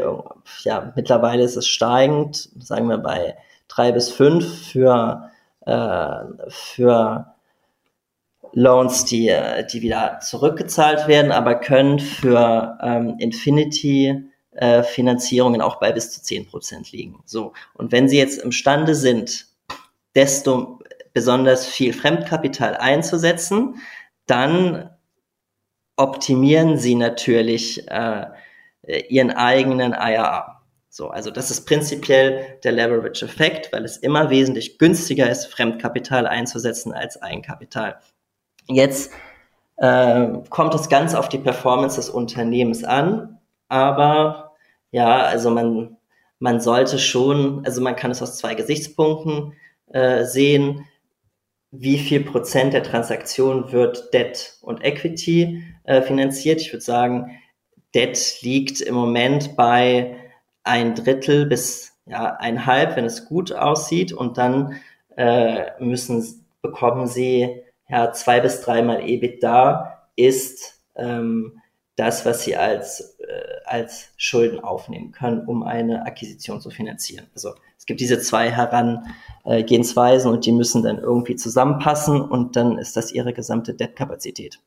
[0.63, 3.35] ja, mittlerweile ist es steigend, sagen wir bei
[3.67, 5.29] drei bis fünf für,
[5.65, 6.15] äh,
[6.49, 7.32] für
[8.53, 9.35] Loans, die,
[9.71, 16.21] die wieder zurückgezahlt werden, aber können für ähm, Infinity äh, Finanzierungen auch bei bis zu
[16.21, 17.23] zehn Prozent liegen.
[17.25, 17.53] So.
[17.73, 19.47] Und wenn Sie jetzt imstande sind,
[20.15, 20.79] desto
[21.13, 23.81] besonders viel Fremdkapital einzusetzen,
[24.27, 24.91] dann
[25.95, 28.27] optimieren Sie natürlich äh,
[29.09, 30.61] Ihren eigenen IRA.
[30.89, 36.93] So, also das ist prinzipiell der Leverage-Effekt, weil es immer wesentlich günstiger ist, Fremdkapital einzusetzen
[36.93, 37.99] als Eigenkapital.
[38.67, 39.11] Jetzt
[39.77, 44.53] äh, kommt es ganz auf die Performance des Unternehmens an, aber
[44.91, 45.97] ja, also man,
[46.39, 49.53] man sollte schon, also man kann es aus zwei Gesichtspunkten
[49.91, 50.85] äh, sehen.
[51.71, 56.61] wie viel Prozent der Transaktion wird Debt und Equity äh, finanziert.
[56.61, 57.31] Ich würde sagen,
[57.95, 60.15] Debt liegt im Moment bei
[60.63, 64.13] ein Drittel bis ja, ein halb, wenn es gut aussieht.
[64.13, 64.75] Und dann
[65.17, 71.61] äh, müssen, bekommen sie ja, zwei bis dreimal EBITDA ist ähm,
[71.95, 77.27] das, was sie als, äh, als Schulden aufnehmen können, um eine Akquisition zu finanzieren.
[77.35, 82.97] Also es gibt diese zwei Herangehensweisen und die müssen dann irgendwie zusammenpassen und dann ist
[82.97, 84.59] das ihre gesamte Debt-Kapazität.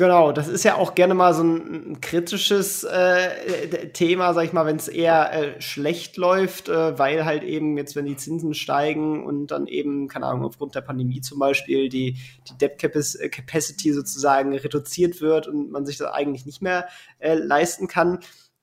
[0.00, 4.54] Genau, das ist ja auch gerne mal so ein, ein kritisches äh, Thema, sag ich
[4.54, 8.54] mal, wenn es eher äh, schlecht läuft, äh, weil halt eben jetzt, wenn die Zinsen
[8.54, 12.16] steigen und dann eben, keine Ahnung, aufgrund der Pandemie zum Beispiel die,
[12.48, 17.86] die Debt Capacity sozusagen reduziert wird und man sich das eigentlich nicht mehr äh, leisten
[17.86, 18.20] kann.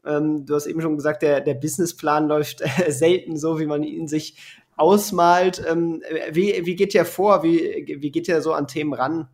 [0.07, 3.83] Ähm, du hast eben schon gesagt, der, der Businessplan läuft äh, selten so, wie man
[3.83, 4.37] ihn sich
[4.75, 5.63] ausmalt.
[5.69, 7.43] Ähm, wie, wie geht ihr vor?
[7.43, 9.27] Wie, wie geht ihr so an Themen ran,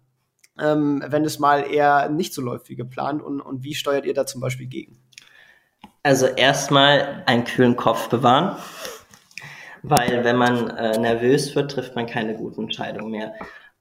[0.60, 3.22] ähm, wenn es mal eher nicht so läuft wie geplant?
[3.22, 5.00] Und, und wie steuert ihr da zum Beispiel gegen?
[6.04, 8.58] Also erstmal einen kühlen Kopf bewahren,
[9.84, 13.34] weil wenn man äh, nervös wird, trifft man keine guten Entscheidungen mehr.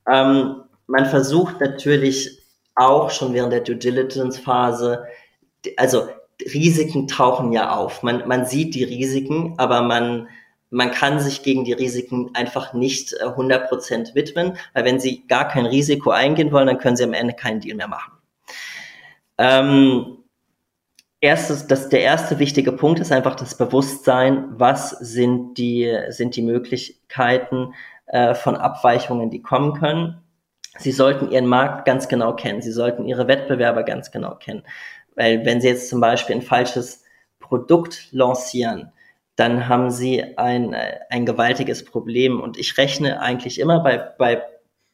[0.09, 2.43] Ähm, man versucht natürlich
[2.75, 5.05] auch schon während der Due Diligence Phase,
[5.77, 6.09] also
[6.55, 8.03] Risiken tauchen ja auf.
[8.03, 10.29] Man, man sieht die Risiken, aber man,
[10.73, 15.47] man kann sich gegen die Risiken einfach nicht 100% äh, widmen, weil wenn Sie gar
[15.47, 18.15] kein Risiko eingehen wollen, dann können Sie am Ende keinen Deal mehr machen.
[19.37, 20.25] Ähm,
[21.21, 26.43] erstes, das, der erste wichtige Punkt ist einfach das Bewusstsein, was sind die, sind die
[26.43, 27.75] Möglichkeiten
[28.07, 30.23] äh, von Abweichungen, die kommen können.
[30.79, 32.63] Sie sollten Ihren Markt ganz genau kennen.
[32.63, 34.63] Sie sollten Ihre Wettbewerber ganz genau kennen.
[35.17, 37.05] Weil wenn Sie jetzt zum Beispiel ein falsches
[37.41, 38.91] Produkt lancieren,
[39.37, 40.75] dann haben Sie ein,
[41.11, 42.41] ein gewaltiges Problem.
[42.41, 44.43] Und ich rechne eigentlich immer bei, bei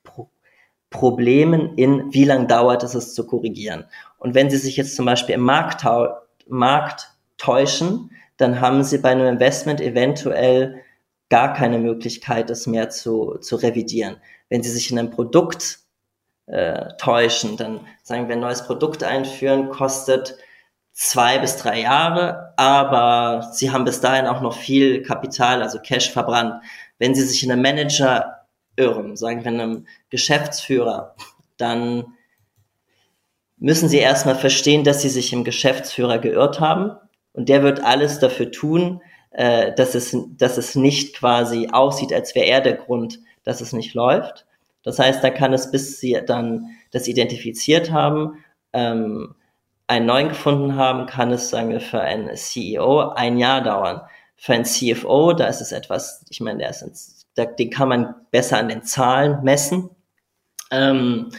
[0.04, 0.30] Pro
[0.90, 3.84] Problemen in, wie lange dauert es, es zu korrigieren.
[4.18, 5.84] Und wenn Sie sich jetzt zum Beispiel im Markt,
[6.46, 10.82] Markt täuschen, dann haben Sie bei einem Investment eventuell
[11.28, 14.16] gar keine Möglichkeit, es mehr zu, zu revidieren.
[14.48, 15.80] Wenn Sie sich in einem Produkt
[16.48, 17.56] äh, täuschen.
[17.56, 20.36] Dann sagen wir, ein neues Produkt einführen kostet
[20.98, 26.10] zwei bis drei Jahre, aber sie haben bis dahin auch noch viel Kapital, also Cash
[26.10, 26.60] verbrannt.
[26.98, 31.14] Wenn sie sich in einem Manager irren, sagen wir einem Geschäftsführer,
[31.56, 32.14] dann
[33.58, 36.96] müssen sie erstmal verstehen, dass sie sich im Geschäftsführer geirrt haben
[37.32, 42.34] und der wird alles dafür tun, äh, dass, es, dass es nicht quasi aussieht, als
[42.34, 44.46] wäre er der Grund, dass es nicht läuft.
[44.82, 49.36] Das heißt, da kann es, bis sie dann das identifiziert haben, ähm,
[49.88, 54.02] einen neuen gefunden haben, kann es, sagen wir, für einen CEO ein Jahr dauern.
[54.36, 58.14] Für einen CFO, da ist es etwas, ich meine, der ist, da, den kann man
[58.30, 59.90] besser an den Zahlen messen.
[60.70, 61.30] Ähm,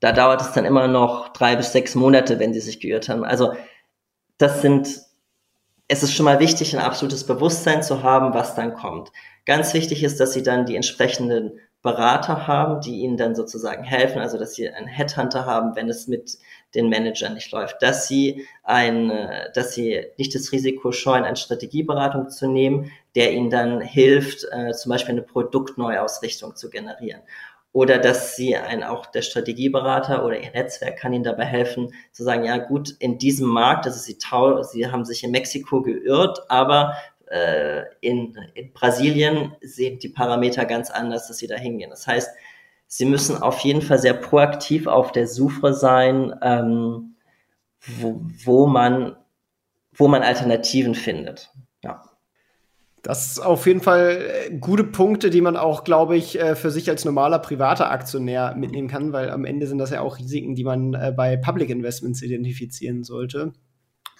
[0.00, 3.24] da dauert es dann immer noch drei bis sechs Monate, wenn sie sich geirrt haben.
[3.24, 3.54] Also
[4.38, 4.88] das sind,
[5.88, 9.10] es ist schon mal wichtig, ein absolutes Bewusstsein zu haben, was dann kommt.
[9.46, 14.20] Ganz wichtig ist, dass sie dann die entsprechenden Berater haben, die ihnen dann sozusagen helfen,
[14.20, 16.38] also dass sie einen Headhunter haben, wenn es mit
[16.74, 19.12] den Managern nicht läuft, dass sie ein,
[19.54, 24.72] dass sie nicht das Risiko scheuen, eine Strategieberatung zu nehmen, der ihnen dann hilft, äh,
[24.72, 27.22] zum Beispiel eine Produktneuausrichtung zu generieren.
[27.76, 32.24] Oder dass sie ein, auch der Strategieberater oder ihr Netzwerk kann ihnen dabei helfen, zu
[32.24, 34.16] sagen, ja gut, in diesem Markt, also sie,
[34.72, 36.94] sie haben sich in Mexiko geirrt, aber
[37.26, 41.90] äh, in, in Brasilien sehen die Parameter ganz anders, dass sie da hingehen.
[41.90, 42.30] Das heißt,
[42.86, 47.16] sie müssen auf jeden Fall sehr proaktiv auf der Suche sein, ähm,
[47.80, 49.16] wo, wo, man,
[49.92, 51.50] wo man Alternativen findet.
[51.82, 52.02] Ja.
[53.02, 56.72] Das ist auf jeden Fall äh, gute Punkte, die man auch, glaube ich, äh, für
[56.72, 60.56] sich als normaler privater Aktionär mitnehmen kann, weil am Ende sind das ja auch Risiken,
[60.56, 63.52] die man äh, bei Public Investments identifizieren sollte.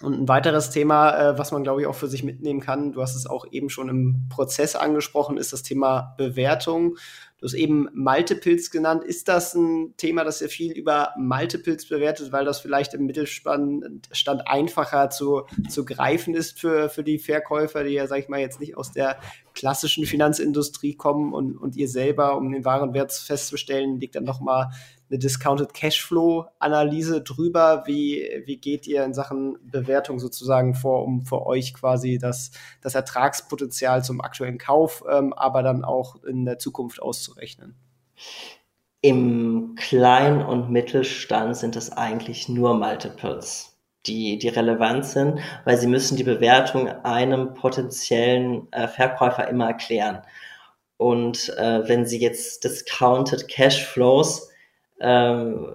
[0.01, 3.01] Und ein weiteres Thema, äh, was man, glaube ich, auch für sich mitnehmen kann, du
[3.01, 6.97] hast es auch eben schon im Prozess angesprochen, ist das Thema Bewertung.
[7.39, 9.03] Du hast eben Multiples genannt.
[9.03, 14.07] Ist das ein Thema, das ihr viel über Multiples bewertet, weil das vielleicht im Mittelstand
[14.11, 18.39] Stand einfacher zu, zu greifen ist für, für die Verkäufer, die ja, sag ich mal,
[18.39, 19.19] jetzt nicht aus der
[19.53, 24.71] klassischen Finanzindustrie kommen und, und ihr selber, um den Warenwert festzustellen, liegt dann noch mal
[25.09, 27.83] eine Discounted Cashflow-Analyse drüber.
[27.85, 32.95] Wie, wie geht ihr in Sachen Bewertung sozusagen vor, um für euch quasi das, das
[32.95, 37.75] Ertragspotenzial zum aktuellen Kauf, ähm, aber dann auch in der Zukunft auszurechnen?
[39.01, 45.87] Im Klein- und Mittelstand sind es eigentlich nur Multiples, die, die relevant sind, weil sie
[45.87, 50.23] müssen die Bewertung einem potenziellen äh, Verkäufer immer erklären.
[50.97, 54.49] Und äh, wenn Sie jetzt Discounted Cash Flows,
[54.99, 55.67] ähm,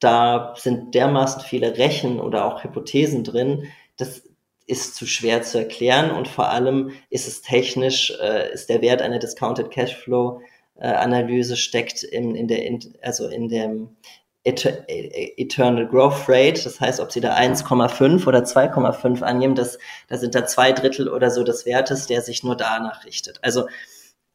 [0.00, 4.22] da sind dermaßen viele Rechen oder auch Hypothesen drin, das
[4.66, 9.00] ist zu schwer zu erklären und vor allem ist es technisch, äh, ist der Wert
[9.00, 10.40] einer Discounted Cashflow
[10.74, 13.96] äh, Analyse steckt in, in der, in, also in dem
[14.44, 20.36] Eternal Growth Rate, das heißt, ob Sie da 1,5 oder 2,5 annehmen, das, da sind
[20.36, 23.40] da zwei Drittel oder so des Wertes, der sich nur danach richtet.
[23.42, 23.66] Also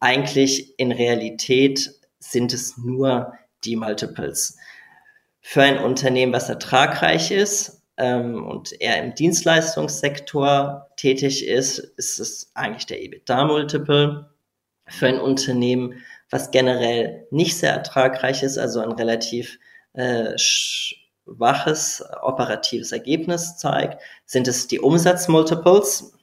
[0.02, 4.58] eigentlich in Realität sind es nur die Multiples.
[5.42, 12.52] Für ein Unternehmen, was ertragreich ist ähm, und eher im Dienstleistungssektor tätig ist, ist es
[12.54, 14.30] eigentlich der EBITDA-Multiple.
[14.88, 19.60] Für ein Unternehmen, was generell nicht sehr ertragreich ist, also ein relativ
[19.94, 26.14] äh, schwaches operatives Ergebnis zeigt, sind es die Umsatzmultiples.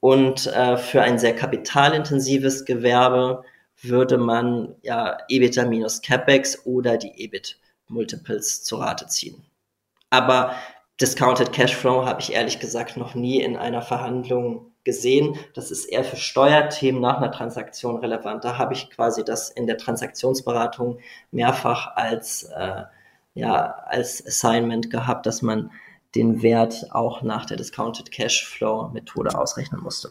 [0.00, 3.44] Und äh, für ein sehr kapitalintensives Gewerbe
[3.82, 9.42] würde man ja EBITDA minus CapEx oder die EBIT Multiples zu Rate ziehen.
[10.10, 10.54] Aber
[11.00, 15.38] Discounted Cashflow habe ich ehrlich gesagt noch nie in einer Verhandlung gesehen.
[15.54, 18.44] Das ist eher für Steuerthemen nach einer Transaktion relevant.
[18.44, 20.98] Da habe ich quasi das in der Transaktionsberatung
[21.30, 22.82] mehrfach als, äh,
[23.34, 25.70] ja, als Assignment gehabt, dass man
[26.14, 30.10] den Wert auch nach der Discounted Cashflow Methode ausrechnen musste.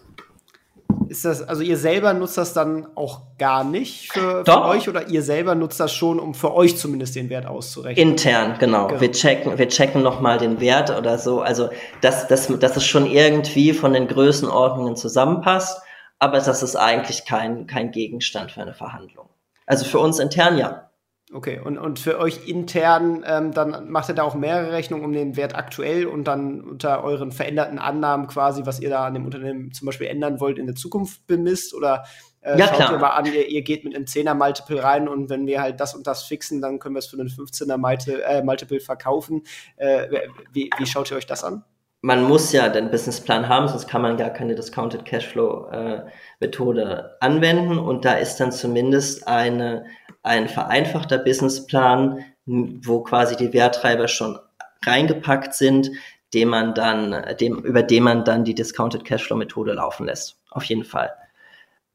[1.10, 5.08] Ist das, also ihr selber nutzt das dann auch gar nicht für, für, euch oder
[5.08, 8.10] ihr selber nutzt das schon, um für euch zumindest den Wert auszurechnen?
[8.10, 8.88] Intern, genau.
[8.88, 9.02] genau.
[9.02, 11.42] Wir checken, wir checken nochmal den Wert oder so.
[11.42, 11.70] Also,
[12.02, 15.82] dass, dass, dass es schon irgendwie von den Größenordnungen zusammenpasst,
[16.20, 19.30] aber das ist eigentlich kein, kein Gegenstand für eine Verhandlung.
[19.66, 20.89] Also für uns intern ja.
[21.32, 25.12] Okay, und, und für euch intern, ähm, dann macht ihr da auch mehrere Rechnungen um
[25.12, 29.26] den Wert aktuell und dann unter euren veränderten Annahmen quasi, was ihr da an dem
[29.26, 31.76] Unternehmen zum Beispiel ändern wollt, in der Zukunft bemisst?
[31.76, 32.06] Oder
[32.42, 32.92] äh, ja, schaut klar.
[32.94, 35.80] ihr mal an, ihr, ihr, geht mit einem 10er Multiple rein und wenn wir halt
[35.80, 39.44] das und das fixen, dann können wir es für einen 15er Multiple, äh, Multiple verkaufen.
[39.76, 40.08] Äh,
[40.52, 41.64] wie, wie schaut ihr euch das an?
[42.02, 46.04] man muss ja den Businessplan haben, sonst kann man gar keine Discounted Cashflow äh,
[46.40, 49.86] Methode anwenden und da ist dann zumindest eine
[50.24, 54.40] ein vereinfachter Businessplan, wo quasi die Werttreiber schon
[54.86, 55.92] reingepackt sind,
[56.34, 60.40] dem man dann, dem, über den man dann die Discounted Cashflow Methode laufen lässt.
[60.52, 61.12] Auf jeden Fall.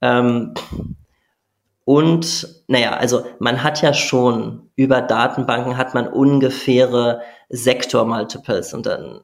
[0.01, 0.55] Ähm,
[1.85, 9.21] und naja, also man hat ja schon über Datenbanken hat man ungefähre Sektor-Multiples und dann,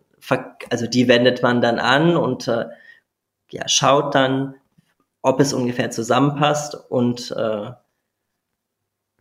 [0.71, 2.67] also die wendet man dann an und äh,
[3.51, 4.55] ja, schaut dann,
[5.23, 7.71] ob es ungefähr zusammenpasst und äh,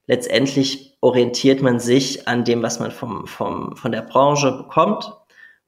[0.10, 5.14] letztendlich orientiert man sich an dem, was man vom, vom, von der Branche bekommt.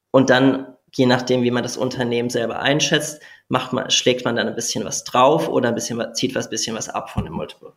[0.09, 4.47] Und dann, je nachdem, wie man das Unternehmen selber einschätzt, macht man, schlägt man dann
[4.47, 7.71] ein bisschen was drauf oder ein bisschen, zieht was bisschen was ab von dem Multiple.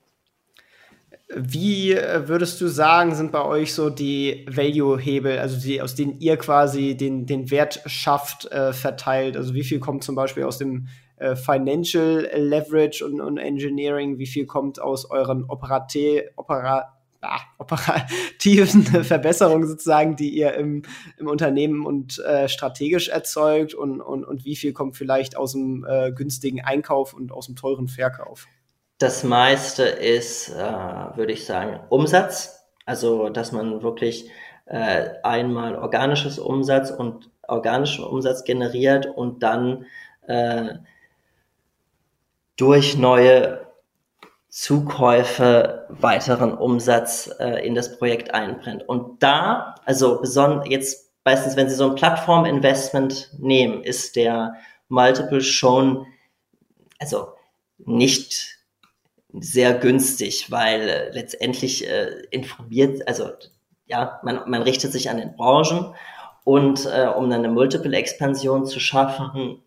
[1.37, 6.18] Wie äh, würdest du sagen, sind bei euch so die Value-Hebel, also die, aus denen
[6.20, 9.37] ihr quasi den, den Wert schafft, äh, verteilt?
[9.37, 10.88] Also wie viel kommt zum Beispiel aus dem
[11.25, 18.83] äh, Financial Leverage und, und, Engineering, wie viel kommt aus euren Operate, Opera, ah, operativen
[19.05, 20.83] Verbesserungen sozusagen, die ihr im,
[21.19, 25.87] im Unternehmen und äh, strategisch erzeugt und, und, und wie viel kommt vielleicht aus dem
[25.89, 28.47] äh, günstigen Einkauf und aus dem teuren Verkauf?
[28.99, 32.61] Das meiste ist, äh, würde ich sagen, Umsatz.
[32.87, 34.31] Also, dass man wirklich
[34.67, 39.87] äh, einmal organisches Umsatz und organischen Umsatz generiert und dann
[40.27, 40.75] äh,
[42.57, 43.67] durch neue
[44.49, 48.88] Zukäufe weiteren Umsatz äh, in das Projekt einbrennt.
[48.88, 54.55] Und da, also besonders jetzt meistens, wenn Sie so ein Plattforminvestment nehmen, ist der
[54.88, 56.07] Multiple schon,
[57.01, 57.29] also
[57.79, 58.59] nicht
[59.33, 63.31] sehr günstig, weil äh, letztendlich äh, informiert, also
[63.87, 65.95] ja, man, man richtet sich an den Branchen
[66.45, 69.62] und äh, um dann eine Multiple-Expansion zu schaffen,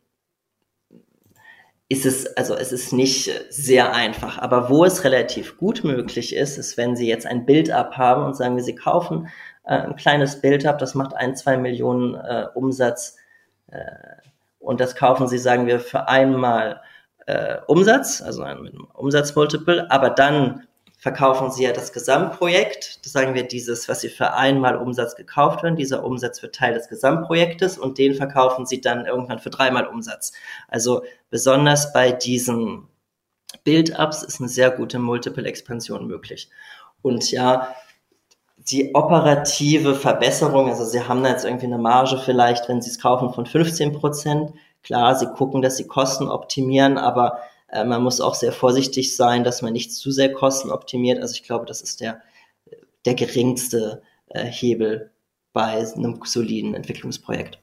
[1.89, 4.37] ist es, also es ist nicht sehr einfach.
[4.39, 8.35] Aber wo es relativ gut möglich ist, ist, wenn Sie jetzt ein Build-up haben und
[8.35, 9.29] sagen wir, Sie kaufen
[9.63, 13.15] äh, ein kleines Build-up, das macht ein, zwei Millionen äh, Umsatz
[13.67, 13.79] äh,
[14.59, 16.81] und das kaufen Sie, sagen wir, für einmal
[17.25, 23.05] äh, Umsatz, also ein Umsatzmultiple, aber dann verkaufen sie ja das Gesamtprojekt.
[23.05, 25.75] Das sagen wir dieses, was sie für einmal Umsatz gekauft haben.
[25.75, 30.33] Dieser Umsatz wird Teil des Gesamtprojektes und den verkaufen sie dann irgendwann für dreimal Umsatz.
[30.67, 32.87] Also besonders bei diesen
[33.63, 36.49] Build-ups ist eine sehr gute Multiple-Expansion möglich.
[37.03, 37.75] Und ja,
[38.57, 42.99] die operative Verbesserung, also sie haben da jetzt irgendwie eine Marge vielleicht, wenn sie es
[42.99, 44.51] kaufen, von 15 Prozent.
[44.83, 47.39] Klar, sie gucken, dass sie Kosten optimieren, aber
[47.69, 51.21] Äh, man muss auch sehr vorsichtig sein, dass man nicht zu sehr kostenoptimiert.
[51.21, 52.21] Also ich glaube, das ist der,
[53.05, 55.11] der geringste äh, Hebel
[55.53, 57.59] bei einem soliden Entwicklungsprojekt.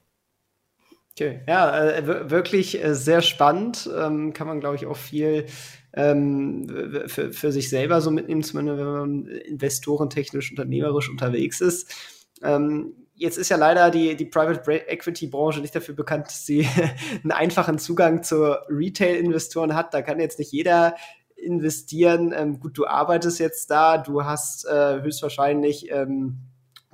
[1.12, 3.88] Okay, ja, äh, wirklich äh, sehr spannend.
[3.96, 5.46] Ähm, kann man, glaube ich, auch viel
[5.92, 6.66] ähm,
[7.06, 11.94] für, für sich selber so mitnehmen, zumindest wenn man investorentechnisch, unternehmerisch unterwegs ist.
[12.42, 16.66] Ähm, jetzt ist ja leider die, die Private Equity Branche nicht dafür bekannt, dass sie
[17.22, 19.94] einen einfachen Zugang zu Retail-Investoren hat.
[19.94, 20.94] Da kann jetzt nicht jeder
[21.36, 22.32] investieren.
[22.36, 26.38] Ähm, gut, du arbeitest jetzt da, du hast äh, höchstwahrscheinlich ähm,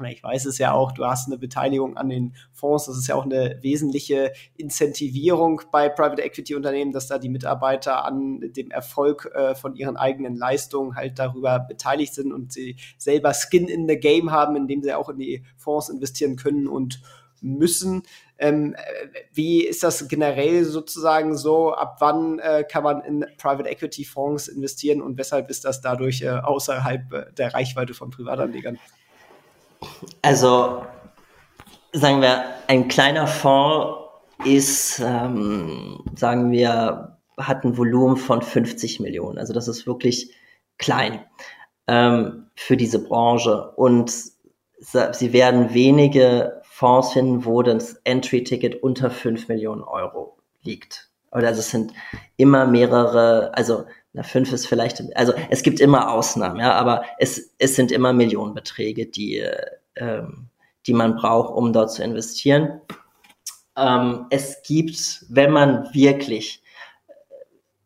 [0.09, 3.15] ich weiß es ja auch, du hast eine Beteiligung an den Fonds, das ist ja
[3.15, 9.31] auch eine wesentliche Incentivierung bei Private Equity Unternehmen, dass da die Mitarbeiter an dem Erfolg
[9.35, 13.99] äh, von ihren eigenen Leistungen halt darüber beteiligt sind und sie selber Skin in the
[13.99, 17.01] Game haben, indem sie auch in die Fonds investieren können und
[17.41, 18.03] müssen.
[18.39, 18.77] Ähm,
[19.33, 21.75] wie ist das generell sozusagen so?
[21.75, 26.23] Ab wann äh, kann man in Private Equity Fonds investieren und weshalb ist das dadurch
[26.23, 28.79] äh, außerhalb äh, der Reichweite von Privatanlegern?
[30.23, 30.85] Also,
[31.93, 33.99] sagen wir, ein kleiner Fonds
[34.45, 39.39] ist, ähm, sagen wir, hat ein Volumen von 50 Millionen.
[39.39, 40.35] Also das ist wirklich
[40.79, 41.25] klein
[41.87, 43.71] ähm, für diese Branche.
[43.77, 44.13] Und
[44.79, 51.11] sie werden wenige Fonds finden, wo das Entry-Ticket unter 5 Millionen Euro liegt.
[51.33, 51.93] Oder also es sind
[52.37, 57.55] immer mehrere, also na, fünf ist vielleicht, also es gibt immer Ausnahmen, ja, aber es,
[57.59, 59.45] es sind immer Millionenbeträge, die,
[59.97, 60.49] ähm,
[60.87, 62.81] die man braucht, um dort zu investieren.
[63.77, 66.63] Ähm, es gibt, wenn man wirklich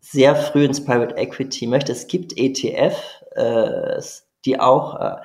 [0.00, 2.96] sehr früh ins Private Equity möchte, es gibt ETF,
[3.32, 4.00] äh,
[4.46, 5.16] die auch, äh,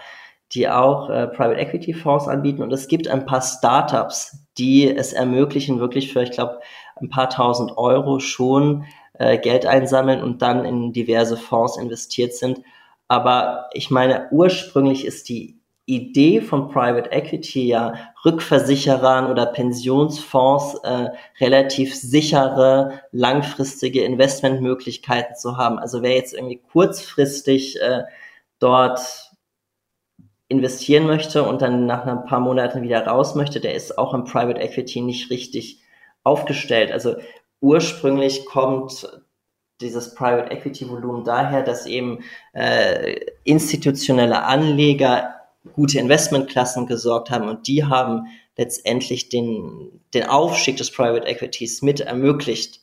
[0.51, 5.13] die auch äh, Private Equity Fonds anbieten und es gibt ein paar Startups, die es
[5.13, 6.59] ermöglichen, wirklich für, ich glaube,
[6.99, 8.83] ein paar tausend Euro schon
[9.19, 12.61] äh, Geld einsammeln und dann in diverse Fonds investiert sind.
[13.07, 17.93] Aber ich meine, ursprünglich ist die Idee von Private Equity ja
[18.23, 21.09] Rückversicherern oder Pensionsfonds äh,
[21.39, 25.79] relativ sichere, langfristige Investmentmöglichkeiten zu haben.
[25.79, 28.03] Also wer jetzt irgendwie kurzfristig äh,
[28.59, 29.31] dort
[30.47, 34.25] investieren möchte und dann nach ein paar Monaten wieder raus möchte, der ist auch im
[34.25, 35.81] Private Equity nicht richtig
[36.23, 36.91] aufgestellt.
[36.91, 37.15] Also
[37.61, 39.07] ursprünglich kommt
[39.81, 45.35] dieses Private Equity Volumen daher, dass eben äh, institutionelle Anleger
[45.73, 52.01] gute Investmentklassen gesorgt haben und die haben letztendlich den, den Aufstieg des Private Equities mit
[52.01, 52.81] ermöglicht.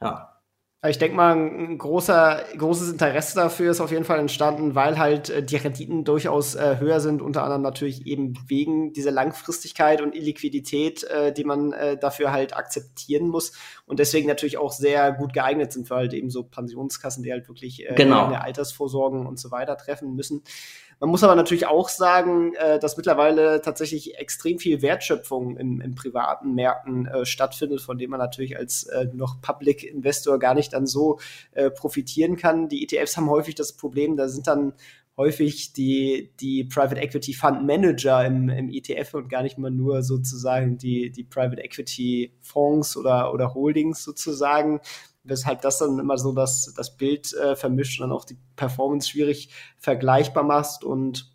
[0.00, 0.37] Ja.
[0.86, 5.28] Ich denke mal, ein großer, großes Interesse dafür ist auf jeden Fall entstanden, weil halt
[5.28, 10.14] äh, die Renditen durchaus äh, höher sind, unter anderem natürlich eben wegen dieser Langfristigkeit und
[10.14, 13.54] Illiquidität, äh, die man äh, dafür halt akzeptieren muss
[13.86, 17.48] und deswegen natürlich auch sehr gut geeignet sind für halt eben so Pensionskassen, die halt
[17.48, 18.26] wirklich äh, genau.
[18.26, 20.44] eine Altersvorsorgen und so weiter treffen müssen.
[21.00, 25.94] Man muss aber natürlich auch sagen, äh, dass mittlerweile tatsächlich extrem viel Wertschöpfung in, in
[25.94, 30.72] privaten Märkten äh, stattfindet, von dem man natürlich als äh, noch Public Investor gar nicht
[30.72, 31.20] dann so
[31.52, 32.68] äh, profitieren kann.
[32.68, 34.72] Die ETFs haben häufig das Problem, da sind dann
[35.16, 40.02] häufig die, die Private Equity Fund Manager im, im ETF und gar nicht mal nur
[40.02, 44.80] sozusagen die, die Private Equity Fonds oder, oder Holdings sozusagen
[45.28, 49.08] weshalb das dann immer so das, das Bild äh, vermischt und dann auch die Performance
[49.08, 51.30] schwierig vergleichbar machst und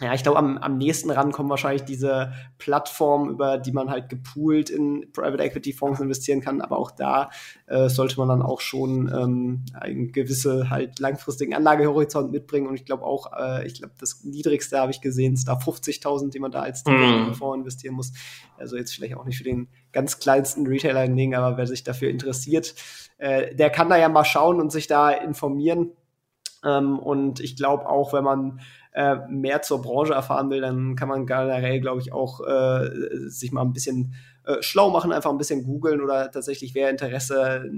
[0.00, 4.10] ja, ich glaube, am, am nächsten ran kommen wahrscheinlich diese Plattformen, über die man halt
[4.10, 6.60] gepoolt in Private Equity Fonds investieren kann.
[6.60, 7.30] Aber auch da
[7.66, 12.66] äh, sollte man dann auch schon ähm, einen gewisse halt langfristigen Anlagehorizont mitbringen.
[12.66, 16.30] Und ich glaube auch, äh, ich glaube, das niedrigste habe ich gesehen, ist da 50.000,
[16.30, 17.32] die man da als mm.
[17.32, 18.12] Fonds investieren muss.
[18.58, 22.10] Also jetzt vielleicht auch nicht für den ganz kleinsten Retailer hinlegen, aber wer sich dafür
[22.10, 22.74] interessiert,
[23.16, 25.92] äh, der kann da ja mal schauen und sich da informieren.
[26.64, 28.60] Ähm, und ich glaube auch, wenn man
[28.92, 32.88] äh, mehr zur Branche erfahren will, dann kann man generell, glaube ich, auch äh,
[33.28, 37.70] sich mal ein bisschen äh, schlau machen, einfach ein bisschen googeln oder tatsächlich, wer Interesse,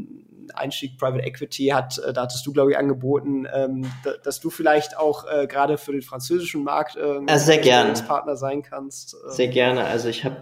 [0.55, 3.91] Einstieg Private Equity hat, äh, da hattest du, glaube ich, angeboten, ähm,
[4.23, 7.93] dass du vielleicht auch äh, gerade für den französischen Markt äh, also sehr gerne.
[8.07, 9.17] Partner sein kannst.
[9.29, 9.85] Sehr gerne.
[9.85, 10.37] Also ich habe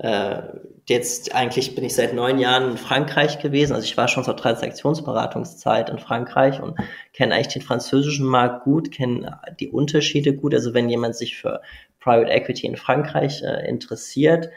[0.00, 0.42] äh,
[0.86, 3.74] jetzt eigentlich bin ich seit neun Jahren in Frankreich gewesen.
[3.74, 6.78] Also ich war schon zur Transaktionsberatungszeit in Frankreich und
[7.12, 10.54] kenne eigentlich den französischen Markt gut, kenne die Unterschiede gut.
[10.54, 11.60] Also wenn jemand sich für
[12.00, 14.48] Private Equity in Frankreich äh, interessiert,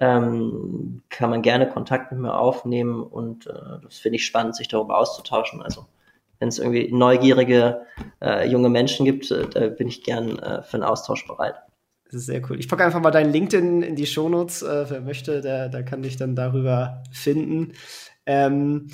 [0.00, 4.66] ähm, kann man gerne Kontakt mit mir aufnehmen und äh, das finde ich spannend, sich
[4.66, 5.62] darüber auszutauschen.
[5.62, 5.86] Also
[6.40, 7.86] wenn es irgendwie neugierige
[8.20, 11.54] äh, junge Menschen gibt, äh, da bin ich gern äh, für einen Austausch bereit.
[12.10, 12.58] Das ist sehr cool.
[12.58, 14.62] Ich packe einfach mal deinen LinkedIn in die Shownotes.
[14.62, 17.72] Äh, wer möchte, der, der kann dich dann darüber finden.
[18.24, 18.88] Ähm,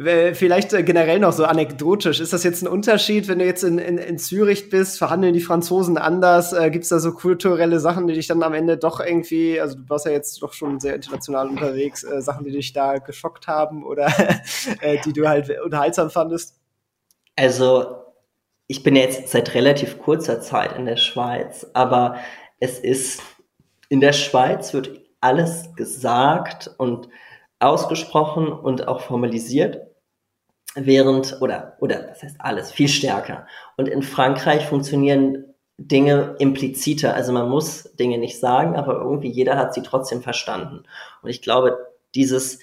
[0.00, 2.20] Vielleicht äh, generell noch so anekdotisch.
[2.20, 4.96] Ist das jetzt ein Unterschied, wenn du jetzt in, in, in Zürich bist?
[4.96, 6.52] Verhandeln die Franzosen anders?
[6.52, 9.76] Äh, Gibt es da so kulturelle Sachen, die dich dann am Ende doch irgendwie, also
[9.76, 13.48] du warst ja jetzt doch schon sehr international unterwegs, äh, Sachen, die dich da geschockt
[13.48, 14.06] haben oder
[14.82, 16.60] äh, die du halt unterhaltsam fandest?
[17.34, 17.97] Also,
[18.68, 22.16] ich bin jetzt seit relativ kurzer Zeit in der Schweiz, aber
[22.60, 23.22] es ist,
[23.88, 27.08] in der Schweiz wird alles gesagt und
[27.58, 29.80] ausgesprochen und auch formalisiert,
[30.74, 33.46] während, oder, oder, das heißt alles, viel stärker.
[33.76, 35.44] Und in Frankreich funktionieren
[35.78, 40.82] Dinge impliziter, also man muss Dinge nicht sagen, aber irgendwie jeder hat sie trotzdem verstanden.
[41.22, 41.78] Und ich glaube,
[42.14, 42.58] dieses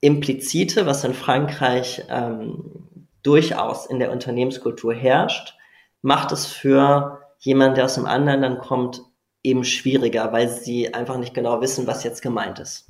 [0.00, 2.83] implizite, was in Frankreich ähm,
[3.24, 5.54] durchaus in der Unternehmenskultur herrscht,
[6.02, 9.02] macht es für jemanden, der aus einem anderen Land kommt,
[9.42, 12.88] eben schwieriger, weil sie einfach nicht genau wissen, was jetzt gemeint ist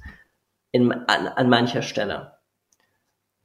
[0.75, 2.33] in, an, an mancher Stelle.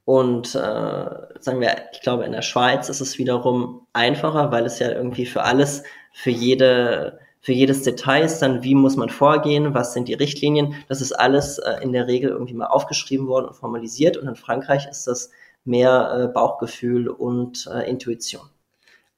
[0.04, 4.80] Und äh, sagen wir, ich glaube, in der Schweiz ist es wiederum einfacher, weil es
[4.80, 9.74] ja irgendwie für alles, für jede, für jedes Detail ist dann, wie muss man vorgehen,
[9.74, 13.46] was sind die Richtlinien, das ist alles äh, in der Regel irgendwie mal aufgeschrieben worden
[13.46, 14.16] und formalisiert.
[14.16, 15.30] Und in Frankreich ist das
[15.64, 18.42] mehr äh, Bauchgefühl und äh, Intuition.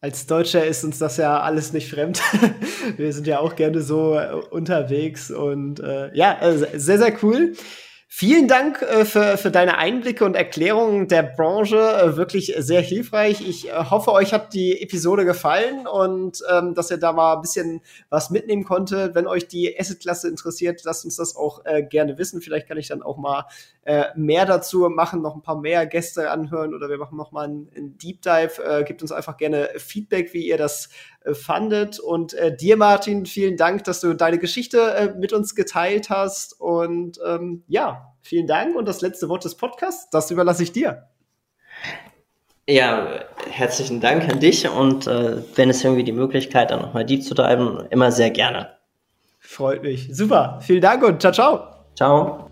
[0.01, 2.21] Als Deutscher ist uns das ja alles nicht fremd.
[2.97, 7.55] Wir sind ja auch gerne so äh, unterwegs und äh, ja, also sehr, sehr cool.
[8.15, 11.79] Vielen Dank äh, für, für deine Einblicke und Erklärungen der Branche.
[11.79, 13.41] Äh, wirklich sehr hilfreich.
[13.41, 17.41] Ich äh, hoffe, euch hat die Episode gefallen und ähm, dass ihr da mal ein
[17.41, 19.15] bisschen was mitnehmen konntet.
[19.15, 22.43] Wenn euch die Asset-Klasse interessiert, lasst uns das auch gerne wissen.
[22.43, 23.47] Vielleicht kann ich dann auch mal
[23.85, 27.47] äh, mehr dazu machen, noch ein paar mehr Gäste anhören oder wir machen noch mal
[27.47, 28.63] einen, Deep Dive.
[28.63, 30.89] Äh, gebt uns einfach gerne Feedback, wie ihr das
[31.33, 31.99] fandet.
[31.99, 36.61] Und äh, dir, Martin, vielen Dank, dass du deine Geschichte äh, mit uns geteilt hast.
[36.61, 38.77] Und ähm, ja, vielen Dank.
[38.77, 41.09] Und das letzte Wort des Podcasts, das überlasse ich dir.
[42.69, 47.19] Ja, herzlichen Dank an dich und äh, wenn es irgendwie die Möglichkeit dann nochmal die
[47.19, 48.71] zu treiben, immer sehr gerne.
[49.41, 50.09] Freut mich.
[50.13, 50.61] Super.
[50.63, 51.69] Vielen Dank und ciao, ciao.
[51.97, 52.52] Ciao